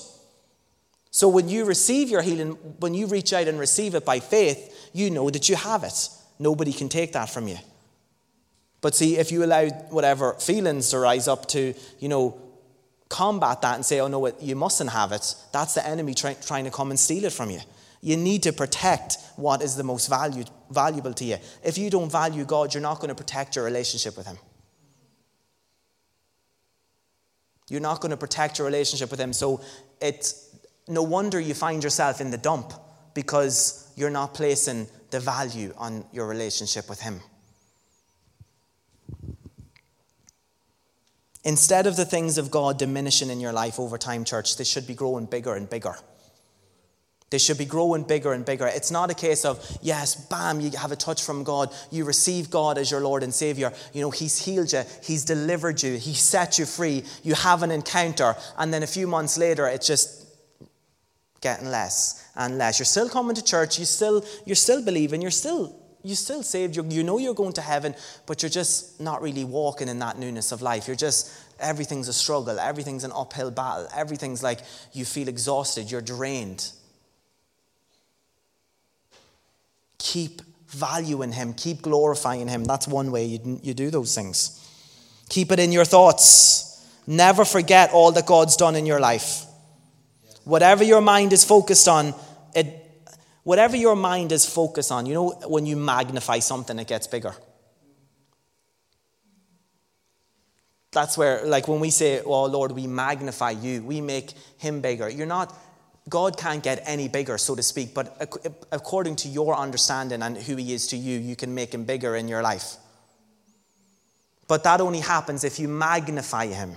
[1.10, 4.90] So when you receive your healing, when you reach out and receive it by faith,
[4.92, 6.08] you know that you have it.
[6.38, 7.56] Nobody can take that from you.
[8.80, 12.40] But see, if you allow whatever feelings to rise up to, you know,
[13.08, 16.64] combat that and say, oh no, you mustn't have it, that's the enemy try, trying
[16.64, 17.60] to come and steal it from you.
[18.00, 21.38] You need to protect what is the most valued, valuable to you.
[21.64, 24.38] If you don't value God, you're not going to protect your relationship with Him.
[27.68, 29.32] You're not going to protect your relationship with Him.
[29.32, 29.60] So
[30.00, 30.56] it's
[30.88, 32.72] no wonder you find yourself in the dump
[33.14, 37.20] because you're not placing the value on your relationship with Him.
[41.44, 44.86] Instead of the things of God diminishing in your life over time, church, they should
[44.86, 45.94] be growing bigger and bigger.
[47.30, 48.66] They should be growing bigger and bigger.
[48.66, 51.74] It's not a case of, yes, bam, you have a touch from God.
[51.90, 53.72] You receive God as your Lord and Savior.
[53.92, 57.04] You know, He's healed you, He's delivered you, He set you free.
[57.22, 60.17] You have an encounter, and then a few months later, it's just
[61.40, 62.78] getting less and less.
[62.78, 66.76] You're still coming to church, you still, you're still believing, you're still, you're still saved.
[66.76, 67.94] You, you know you're going to heaven,
[68.26, 70.86] but you're just not really walking in that newness of life.
[70.86, 74.60] You're just, everything's a struggle, everything's an uphill battle, everything's like
[74.92, 76.70] you feel exhausted, you're drained.
[79.98, 82.64] Keep valuing Him, keep glorifying Him.
[82.64, 84.64] That's one way you, you do those things.
[85.28, 86.86] Keep it in your thoughts.
[87.06, 89.47] Never forget all that God's done in your life.
[90.48, 92.14] Whatever your mind is focused on,
[92.54, 92.66] it,
[93.44, 97.34] whatever your mind is focused on, you know, when you magnify something, it gets bigger.
[100.90, 105.08] That's where, like, when we say, Oh Lord, we magnify you, we make him bigger.
[105.08, 105.54] You're not
[106.08, 108.16] God can't get any bigger, so to speak, but
[108.72, 112.16] according to your understanding and who He is to you, you can make Him bigger
[112.16, 112.76] in your life.
[114.46, 116.76] But that only happens if you magnify Him.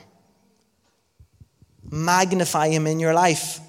[1.89, 3.59] Magnify Him in your life.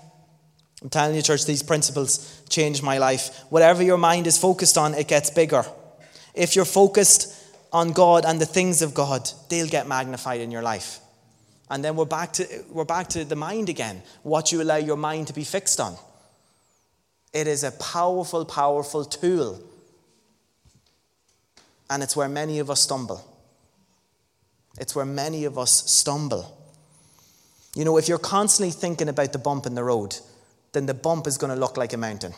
[0.82, 3.44] I'm telling you, church, these principles change my life.
[3.50, 5.64] Whatever your mind is focused on, it gets bigger.
[6.34, 7.38] If you're focused
[7.72, 10.98] on God and the things of God, they'll get magnified in your life.
[11.70, 14.96] And then we're back to, we're back to the mind again, what you allow your
[14.96, 15.96] mind to be fixed on.
[17.32, 19.62] It is a powerful, powerful tool.
[21.88, 23.26] And it's where many of us stumble.
[24.78, 26.58] It's where many of us stumble.
[27.74, 30.16] You know, if you're constantly thinking about the bump in the road,
[30.72, 32.34] then the bump is going to look like a mountain.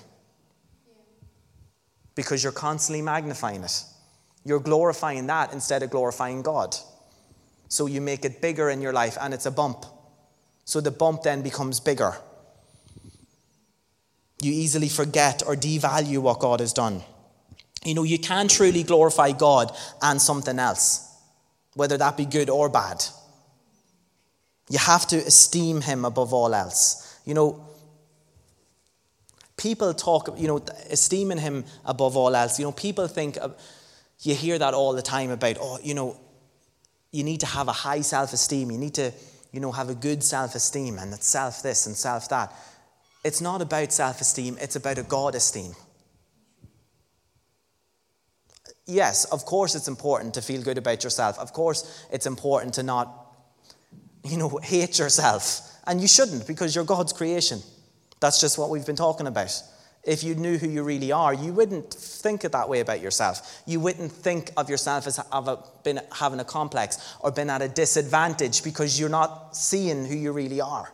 [2.14, 3.84] Because you're constantly magnifying it.
[4.44, 6.76] You're glorifying that instead of glorifying God.
[7.68, 9.84] So you make it bigger in your life, and it's a bump.
[10.64, 12.16] So the bump then becomes bigger.
[14.40, 17.02] You easily forget or devalue what God has done.
[17.84, 21.10] You know, you can truly glorify God and something else,
[21.74, 23.04] whether that be good or bad.
[24.68, 27.18] You have to esteem Him above all else.
[27.24, 27.64] You know,
[29.56, 32.58] people talk, you know, esteeming Him above all else.
[32.58, 33.38] You know, people think,
[34.20, 36.16] you hear that all the time about, oh, you know,
[37.10, 38.70] you need to have a high self esteem.
[38.70, 39.12] You need to,
[39.52, 42.52] you know, have a good self esteem and it's self this and self that.
[43.22, 45.74] It's not about self esteem, it's about a God esteem.
[48.86, 51.38] yes, of course it's important to feel good about yourself.
[51.38, 53.23] Of course it's important to not,
[54.24, 55.70] you know, hate yourself.
[55.86, 57.60] And you shouldn't because you're God's creation.
[58.20, 59.62] That's just what we've been talking about.
[60.02, 63.62] If you knew who you really are, you wouldn't think it that way about yourself.
[63.66, 65.18] You wouldn't think of yourself as
[66.12, 70.60] having a complex or been at a disadvantage because you're not seeing who you really
[70.60, 70.92] are.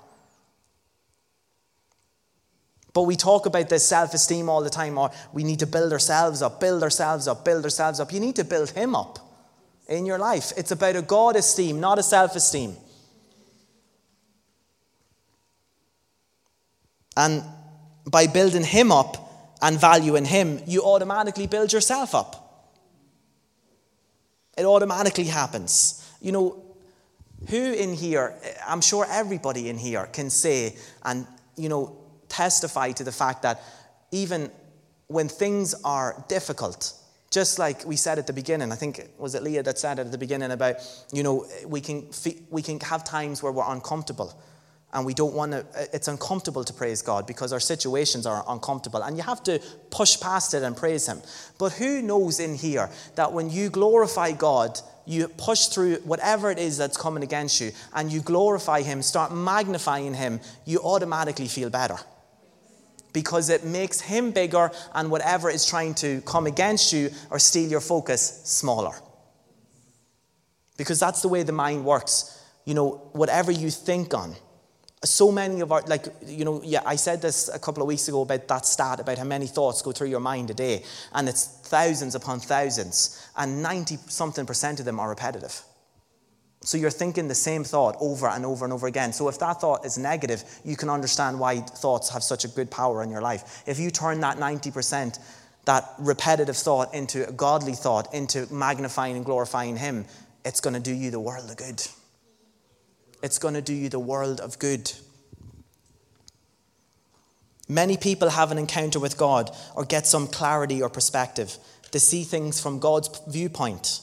[2.92, 5.92] But we talk about this self esteem all the time, or we need to build
[5.92, 8.12] ourselves up, build ourselves up, build ourselves up.
[8.12, 9.18] You need to build Him up
[9.88, 10.52] in your life.
[10.56, 12.76] It's about a God esteem, not a self esteem.
[17.20, 17.44] And
[18.10, 22.32] by building Him up and valuing Him, you automatically build yourself up.
[24.56, 26.02] It automatically happens.
[26.22, 26.64] You know,
[27.50, 28.34] who in here,
[28.66, 31.98] I'm sure everybody in here can say and, you know,
[32.30, 33.60] testify to the fact that
[34.12, 34.50] even
[35.08, 36.94] when things are difficult,
[37.30, 40.06] just like we said at the beginning, I think was it Leah that said it
[40.06, 40.76] at the beginning about,
[41.12, 42.08] you know, we can,
[42.48, 44.40] we can have times where we're uncomfortable
[44.92, 48.44] and we don't want to, uh, it's uncomfortable to praise God because our situations are
[48.48, 49.60] uncomfortable and you have to
[49.90, 51.20] push past it and praise Him.
[51.58, 56.58] But who knows in here that when you glorify God, you push through whatever it
[56.58, 61.70] is that's coming against you and you glorify Him, start magnifying Him, you automatically feel
[61.70, 61.96] better
[63.12, 67.68] because it makes him bigger and whatever is trying to come against you or steal
[67.68, 68.92] your focus smaller.
[70.76, 72.42] Because that's the way the mind works.
[72.64, 74.34] You know, whatever you think on.
[75.02, 78.06] So many of our, like, you know, yeah, I said this a couple of weeks
[78.08, 80.84] ago about that stat about how many thoughts go through your mind a day.
[81.14, 83.26] And it's thousands upon thousands.
[83.36, 85.62] And 90 something percent of them are repetitive.
[86.62, 89.14] So you're thinking the same thought over and over and over again.
[89.14, 92.70] So if that thought is negative, you can understand why thoughts have such a good
[92.70, 93.62] power in your life.
[93.66, 95.18] If you turn that 90%,
[95.64, 100.04] that repetitive thought into a godly thought, into magnifying and glorifying Him,
[100.44, 101.82] it's going to do you the world of good.
[103.22, 104.92] It's going to do you the world of good.
[107.68, 111.56] Many people have an encounter with God or get some clarity or perspective
[111.92, 114.00] to see things from God's viewpoint.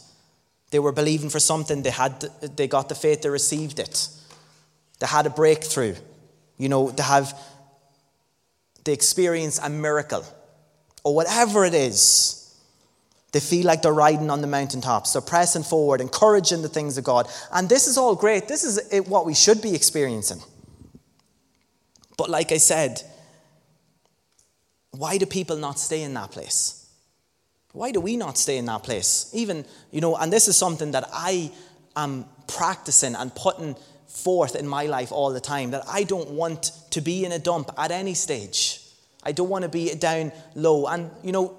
[0.72, 2.22] They were believing for something, they, had,
[2.56, 4.10] they got the faith, they received it.
[5.00, 5.96] They had a breakthrough.
[6.58, 7.38] You know, they have,
[8.84, 10.26] they experience a miracle.
[11.04, 12.47] Or whatever it is.
[13.34, 15.14] They feel like they're riding on the mountaintops.
[15.14, 17.28] They're pressing forward, encouraging the things of God.
[17.52, 18.48] And this is all great.
[18.48, 20.42] This is what we should be experiencing.
[22.18, 23.04] But like I said,
[24.92, 26.90] why do people not stay in that place?
[27.74, 29.30] Why do we not stay in that place?
[29.34, 31.52] Even, you know, and this is something that I
[31.96, 33.76] am practicing and putting
[34.08, 37.40] forth in my life all the time that I don't want to be in a
[37.40, 38.82] dump at any stage.
[39.22, 40.88] I don't want to be down low.
[40.88, 41.56] And, you know,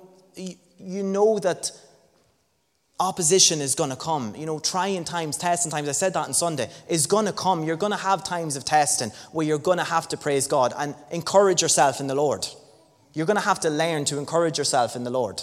[0.79, 1.71] you know that
[3.01, 4.35] opposition is going to come.
[4.37, 7.65] You know, trying times, testing times, I said that on Sunday, is going to come.
[7.65, 10.73] You're going to have times of testing where you're going to have to praise God
[10.77, 12.47] and encourage yourself in the Lord.
[13.15, 15.43] You're going to have to learn to encourage yourself in the Lord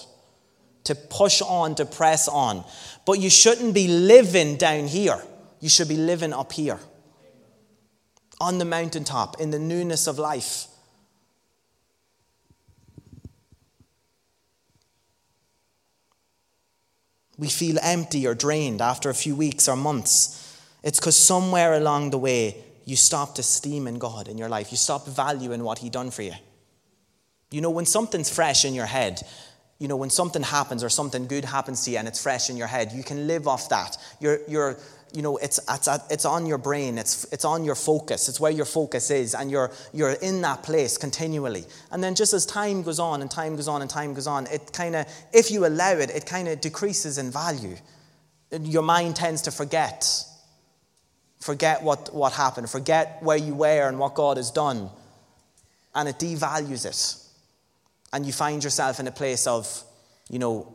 [0.85, 2.63] to push on, to press on.
[3.05, 5.21] But you shouldn't be living down here.
[5.59, 6.79] You should be living up here.
[8.39, 10.67] On the mountaintop, in the newness of life.
[17.37, 20.41] We feel empty or drained after a few weeks or months.
[20.83, 24.71] It's because somewhere along the way, you stopped esteeming God in your life.
[24.71, 26.33] You stopped valuing what He done for you.
[27.51, 29.21] You know, when something's fresh in your head,
[29.79, 32.57] you know, when something happens or something good happens to you and it's fresh in
[32.57, 33.97] your head, you can live off that.
[34.19, 34.77] You're, you're,
[35.13, 38.51] you know, it's, it's, it's on your brain, it's, it's on your focus, it's where
[38.51, 41.65] your focus is, and you're, you're in that place continually.
[41.91, 44.47] And then just as time goes on and time goes on and time goes on,
[44.47, 47.75] it kind of, if you allow it, it kind of decreases in value.
[48.51, 50.23] Your mind tends to forget.
[51.39, 54.89] Forget what, what happened, forget where you were and what God has done,
[55.93, 57.21] and it devalues it
[58.15, 59.83] and you find yourself in a place of,
[60.29, 60.73] you know,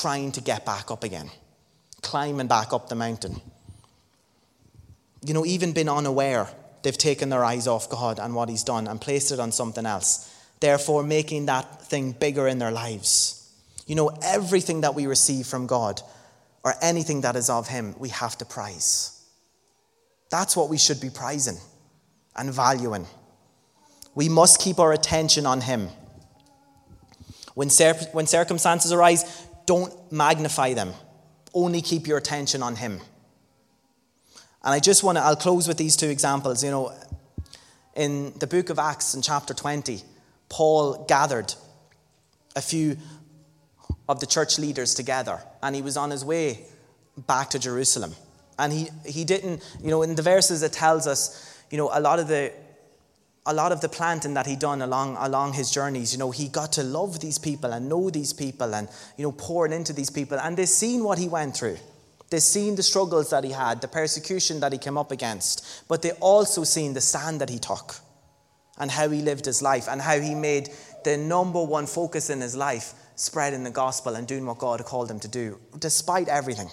[0.00, 1.30] trying to get back up again,
[2.02, 3.40] climbing back up the mountain.
[5.24, 6.48] You know, even been unaware,
[6.82, 9.86] they've taken their eyes off God and what He's done and placed it on something
[9.86, 10.30] else,
[10.60, 13.40] therefore making that thing bigger in their lives.
[13.86, 16.00] You know, everything that we receive from God
[16.64, 19.22] or anything that is of Him, we have to prize.
[20.30, 21.58] That's what we should be prizing
[22.34, 23.06] and valuing.
[24.14, 25.88] We must keep our attention on Him.
[27.54, 30.92] When, cir- when circumstances arise, don't magnify them.
[31.52, 33.00] Only keep your attention on Him.
[34.62, 36.64] And I just want to, I'll close with these two examples.
[36.64, 36.92] You know,
[37.94, 40.02] in the book of Acts in chapter 20,
[40.48, 41.54] Paul gathered
[42.56, 42.96] a few
[44.08, 46.64] of the church leaders together, and he was on his way
[47.26, 48.14] back to Jerusalem.
[48.58, 52.00] And he, he didn't, you know, in the verses it tells us, you know, a
[52.00, 52.52] lot of the
[53.46, 56.48] a lot of the planting that he done along along his journeys, you know, he
[56.48, 60.10] got to love these people and know these people and you know pouring into these
[60.10, 61.76] people, and they seen what he went through.
[62.30, 66.02] They seen the struggles that he had, the persecution that he came up against, but
[66.02, 67.96] they also seen the stand that he took
[68.78, 70.70] and how he lived his life and how he made
[71.04, 75.10] the number one focus in his life spreading the gospel and doing what God called
[75.10, 76.70] him to do, despite everything.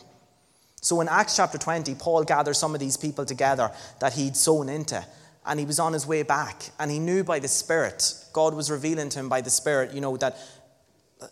[0.82, 4.68] So in Acts chapter 20, Paul gathers some of these people together that he'd sown
[4.68, 5.06] into,
[5.46, 8.70] and he was on his way back, and he knew by the Spirit, God was
[8.70, 10.38] revealing to him by the Spirit, you know, that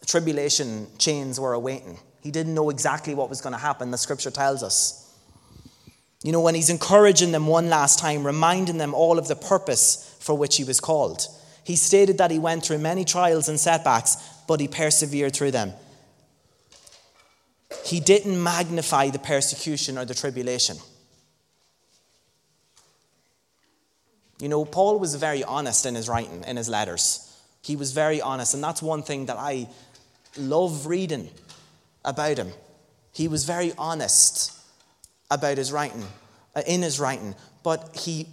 [0.06, 2.00] tribulation chains were awaiting.
[2.22, 5.06] He didn't know exactly what was going to happen, the scripture tells us.
[6.24, 10.18] You know, when he's encouraging them one last time, reminding them all of the purpose
[10.20, 11.26] for which he was called.
[11.64, 15.74] He stated that he went through many trials and setbacks, but he persevered through them.
[17.86, 20.78] He didn't magnify the persecution or the tribulation.
[24.40, 27.26] You know, Paul was very honest in his writing, in his letters.
[27.62, 29.68] He was very honest, and that's one thing that I
[30.38, 31.30] love reading
[32.06, 32.52] about him.
[33.12, 34.54] He was very honest
[35.30, 36.06] about his writing,
[36.56, 38.28] uh, in his writing, but he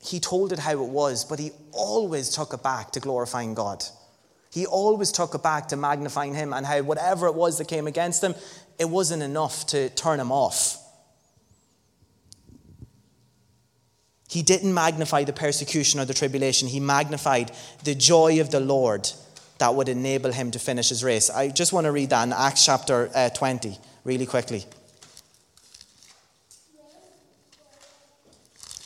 [0.00, 3.82] he told it how it was, but he always took it back to glorifying God.
[4.52, 7.86] He always took it back to magnifying him and how whatever it was that came
[7.86, 8.34] against him,
[8.78, 10.76] it wasn't enough to turn him off.
[14.34, 17.52] He didn't magnify the persecution or the tribulation, he magnified
[17.84, 19.08] the joy of the Lord
[19.58, 21.30] that would enable him to finish his race.
[21.30, 24.64] I just want to read that in Acts chapter uh, 20 really quickly.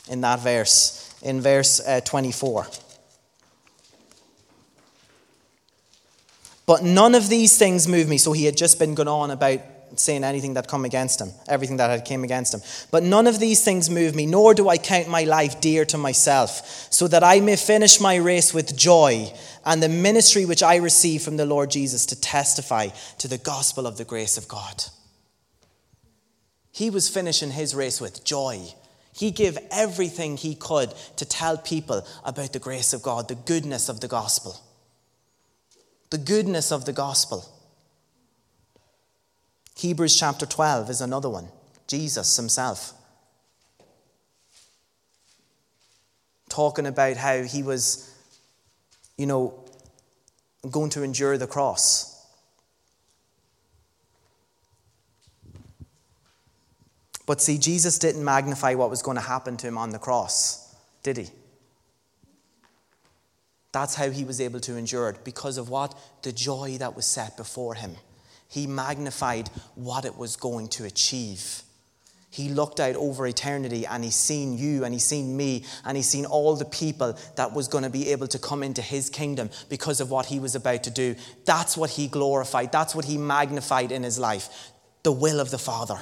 [0.07, 2.67] In that verse, in verse uh, 24.
[6.67, 8.19] But none of these things move me.
[8.19, 9.61] So he had just been going on about
[9.95, 12.61] saying anything that come against him, everything that had came against him.
[12.91, 15.97] But none of these things move me, nor do I count my life dear to
[15.97, 19.31] myself, so that I may finish my race with joy
[19.65, 23.87] and the ministry which I receive from the Lord Jesus to testify to the gospel
[23.87, 24.83] of the grace of God.
[26.71, 28.73] He was finishing his race with joy.
[29.13, 33.89] He gave everything he could to tell people about the grace of God, the goodness
[33.89, 34.59] of the gospel.
[36.09, 37.45] The goodness of the gospel.
[39.79, 41.47] Hebrews chapter 12 is another one.
[41.87, 42.91] Jesus himself.
[46.49, 48.13] Talking about how he was,
[49.17, 49.53] you know,
[50.69, 52.27] going to endure the cross.
[57.25, 60.75] But see, Jesus didn't magnify what was going to happen to him on the cross,
[61.03, 61.27] did he?
[63.71, 65.97] That's how he was able to endure it because of what?
[66.23, 67.95] The joy that was set before him.
[68.49, 71.61] He magnified what it was going to achieve.
[72.31, 76.09] He looked out over eternity and he's seen you and he's seen me and he's
[76.09, 79.49] seen all the people that was going to be able to come into his kingdom
[79.67, 81.15] because of what he was about to do.
[81.45, 82.71] That's what he glorified.
[82.71, 84.49] That's what he magnified in his life.
[85.03, 85.99] The will of the Father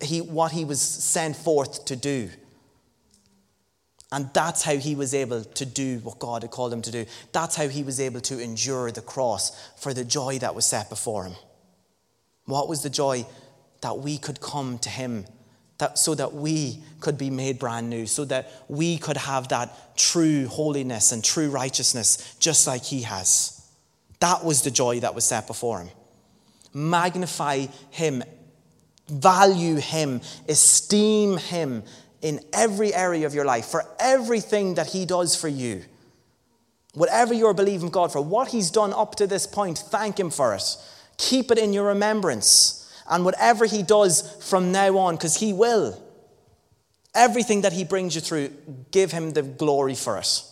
[0.00, 2.30] he, what he was sent forth to do.
[4.12, 7.06] And that's how he was able to do what God had called him to do.
[7.32, 10.88] That's how he was able to endure the cross for the joy that was set
[10.88, 11.34] before him.
[12.46, 13.24] What was the joy?
[13.82, 15.26] That we could come to him,
[15.78, 19.96] that, so that we could be made brand new, so that we could have that
[19.96, 23.64] true holiness and true righteousness just like he has.
[24.18, 25.90] That was the joy that was set before him.
[26.74, 28.22] Magnify him
[29.10, 31.82] value Him, esteem Him
[32.22, 35.84] in every area of your life, for everything that He does for you.
[36.94, 40.54] Whatever you're believing God for, what He's done up to this point, thank Him for
[40.54, 40.76] it.
[41.16, 42.76] Keep it in your remembrance.
[43.08, 46.00] And whatever He does from now on, because He will,
[47.14, 48.50] everything that He brings you through,
[48.90, 50.42] give Him the glory for it.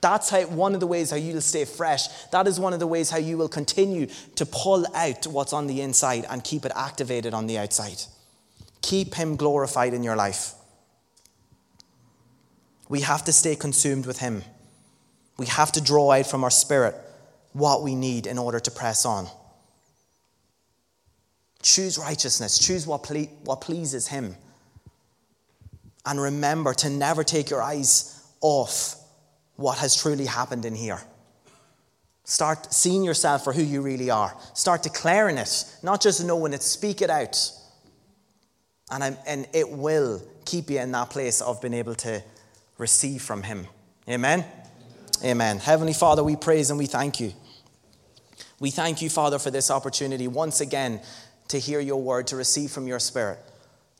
[0.00, 2.06] That's how, one of the ways how you'll stay fresh.
[2.30, 4.06] That is one of the ways how you will continue
[4.36, 8.02] to pull out what's on the inside and keep it activated on the outside.
[8.80, 10.54] Keep Him glorified in your life.
[12.88, 14.42] We have to stay consumed with Him.
[15.36, 16.94] We have to draw out from our spirit
[17.52, 19.28] what we need in order to press on.
[21.62, 24.36] Choose righteousness, choose what, ple- what pleases Him.
[26.06, 28.94] And remember to never take your eyes off
[29.56, 31.00] what has truly happened in here.
[32.24, 34.36] Start seeing yourself for who you really are.
[34.54, 37.50] Start declaring it, not just knowing it, speak it out.
[38.90, 42.22] And, I'm, and it will keep you in that place of being able to
[42.78, 43.66] receive from Him.
[44.08, 44.44] Amen?
[45.22, 45.58] Amen.
[45.58, 47.32] Heavenly Father, we praise and we thank you.
[48.60, 51.00] We thank you, Father, for this opportunity once again
[51.48, 53.38] to hear your word, to receive from your Spirit.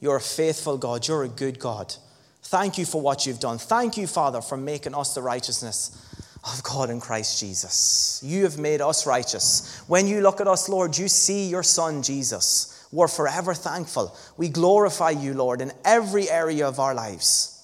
[0.00, 1.94] You're a faithful God, you're a good God.
[2.42, 3.58] Thank you for what you've done.
[3.58, 6.04] Thank you, Father, for making us the righteousness
[6.44, 8.22] of God in Christ Jesus.
[8.24, 9.82] You have made us righteous.
[9.86, 12.86] When you look at us, Lord, you see your Son, Jesus.
[12.90, 14.16] We're forever thankful.
[14.36, 17.57] We glorify you, Lord, in every area of our lives.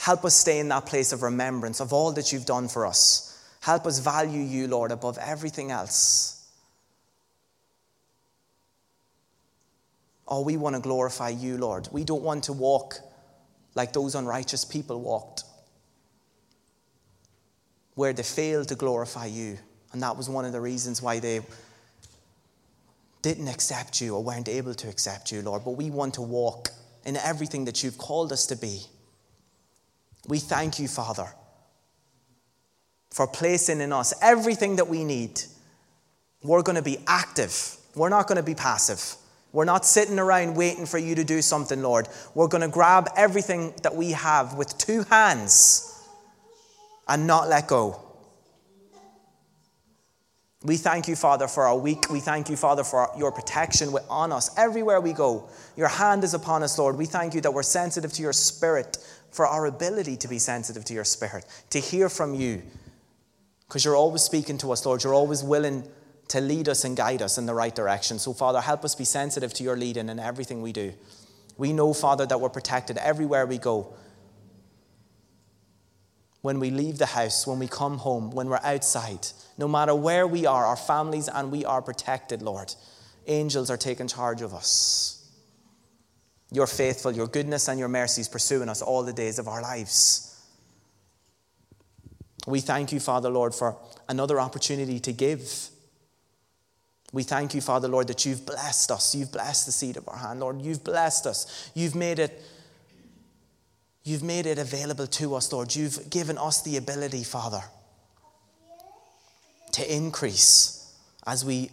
[0.00, 3.38] Help us stay in that place of remembrance of all that you've done for us.
[3.60, 6.48] Help us value you, Lord, above everything else.
[10.26, 11.86] Oh, we want to glorify you, Lord.
[11.92, 12.94] We don't want to walk
[13.74, 15.44] like those unrighteous people walked,
[17.94, 19.58] where they failed to glorify you.
[19.92, 21.42] And that was one of the reasons why they
[23.20, 25.62] didn't accept you or weren't able to accept you, Lord.
[25.62, 26.70] But we want to walk
[27.04, 28.86] in everything that you've called us to be.
[30.28, 31.26] We thank you, Father,
[33.10, 35.40] for placing in us everything that we need.
[36.42, 39.16] We're going to be active, we're not going to be passive.
[39.52, 42.08] We're not sitting around waiting for you to do something, Lord.
[42.36, 45.92] We're going to grab everything that we have with two hands
[47.08, 48.00] and not let go.
[50.62, 52.10] We thank you, Father, for our week.
[52.10, 55.48] We thank you, Father, for your protection on us everywhere we go.
[55.74, 56.96] Your hand is upon us, Lord.
[56.96, 58.98] We thank you that we're sensitive to your spirit
[59.30, 62.62] for our ability to be sensitive to your spirit, to hear from you.
[63.68, 65.04] Because you're always speaking to us, Lord.
[65.04, 65.88] You're always willing
[66.28, 68.18] to lead us and guide us in the right direction.
[68.18, 70.92] So, Father, help us be sensitive to your leading in everything we do.
[71.56, 73.94] We know, Father, that we're protected everywhere we go.
[76.42, 79.26] When we leave the house, when we come home, when we're outside,
[79.58, 82.74] no matter where we are, our families and we are protected, Lord.
[83.26, 85.19] Angels are taking charge of us.
[86.52, 90.26] You're faithful, your goodness and your mercies pursuing us all the days of our lives.
[92.46, 93.76] We thank you, Father, Lord, for
[94.08, 95.68] another opportunity to give.
[97.12, 99.14] We thank you, Father, Lord, that you've blessed us.
[99.14, 100.62] You've blessed the seed of our hand, Lord.
[100.62, 101.70] You've blessed us.
[101.74, 102.42] You've made it.
[104.02, 105.74] You've made it available to us, Lord.
[105.74, 107.62] You've given us the ability, Father,
[109.72, 110.94] to increase
[111.26, 111.70] as we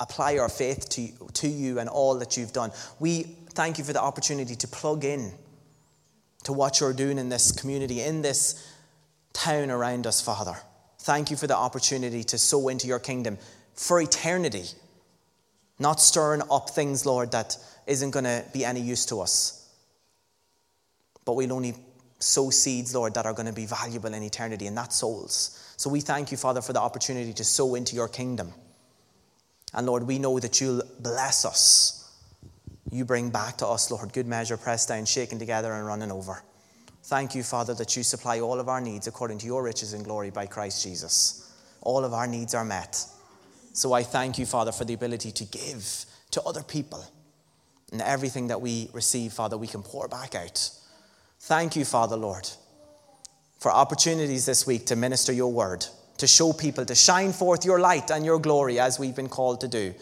[0.00, 2.70] apply our faith to, to you and all that you've done.
[2.98, 5.32] We thank you for the opportunity to plug in
[6.44, 8.72] to what you're doing in this community, in this
[9.32, 10.54] town around us, Father.
[11.00, 13.36] Thank you for the opportunity to sow into your kingdom
[13.74, 14.62] for eternity,
[15.80, 17.56] not stirring up things, Lord, that
[17.88, 19.68] isn't going to be any use to us.
[21.24, 21.74] But we'll only
[22.20, 25.74] sow seeds, Lord, that are going to be valuable in eternity, and that's souls.
[25.76, 28.54] So we thank you, Father, for the opportunity to sow into your kingdom.
[29.74, 31.97] And Lord, we know that you'll bless us
[32.90, 36.42] you bring back to us, Lord, good measure, pressed down, shaken together, and running over.
[37.04, 40.04] Thank you, Father, that you supply all of our needs according to your riches and
[40.04, 41.52] glory by Christ Jesus.
[41.80, 43.04] All of our needs are met.
[43.72, 47.04] So I thank you, Father, for the ability to give to other people.
[47.92, 50.70] And everything that we receive, Father, we can pour back out.
[51.40, 52.48] Thank you, Father, Lord,
[53.58, 55.86] for opportunities this week to minister your word,
[56.18, 59.60] to show people, to shine forth your light and your glory as we've been called
[59.62, 59.94] to do,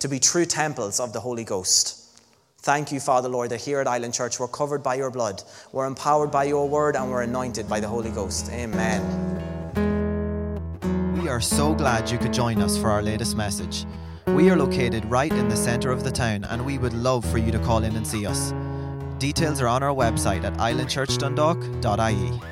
[0.00, 1.99] to be true temples of the Holy Ghost.
[2.62, 5.42] Thank you, Father, Lord, that here at Island Church we're covered by your blood,
[5.72, 8.50] we're empowered by your word, and we're anointed by the Holy Ghost.
[8.50, 9.00] Amen.
[11.14, 13.86] We are so glad you could join us for our latest message.
[14.26, 17.38] We are located right in the centre of the town, and we would love for
[17.38, 18.52] you to call in and see us.
[19.18, 22.49] Details are on our website at islandchurchdundalk.ie.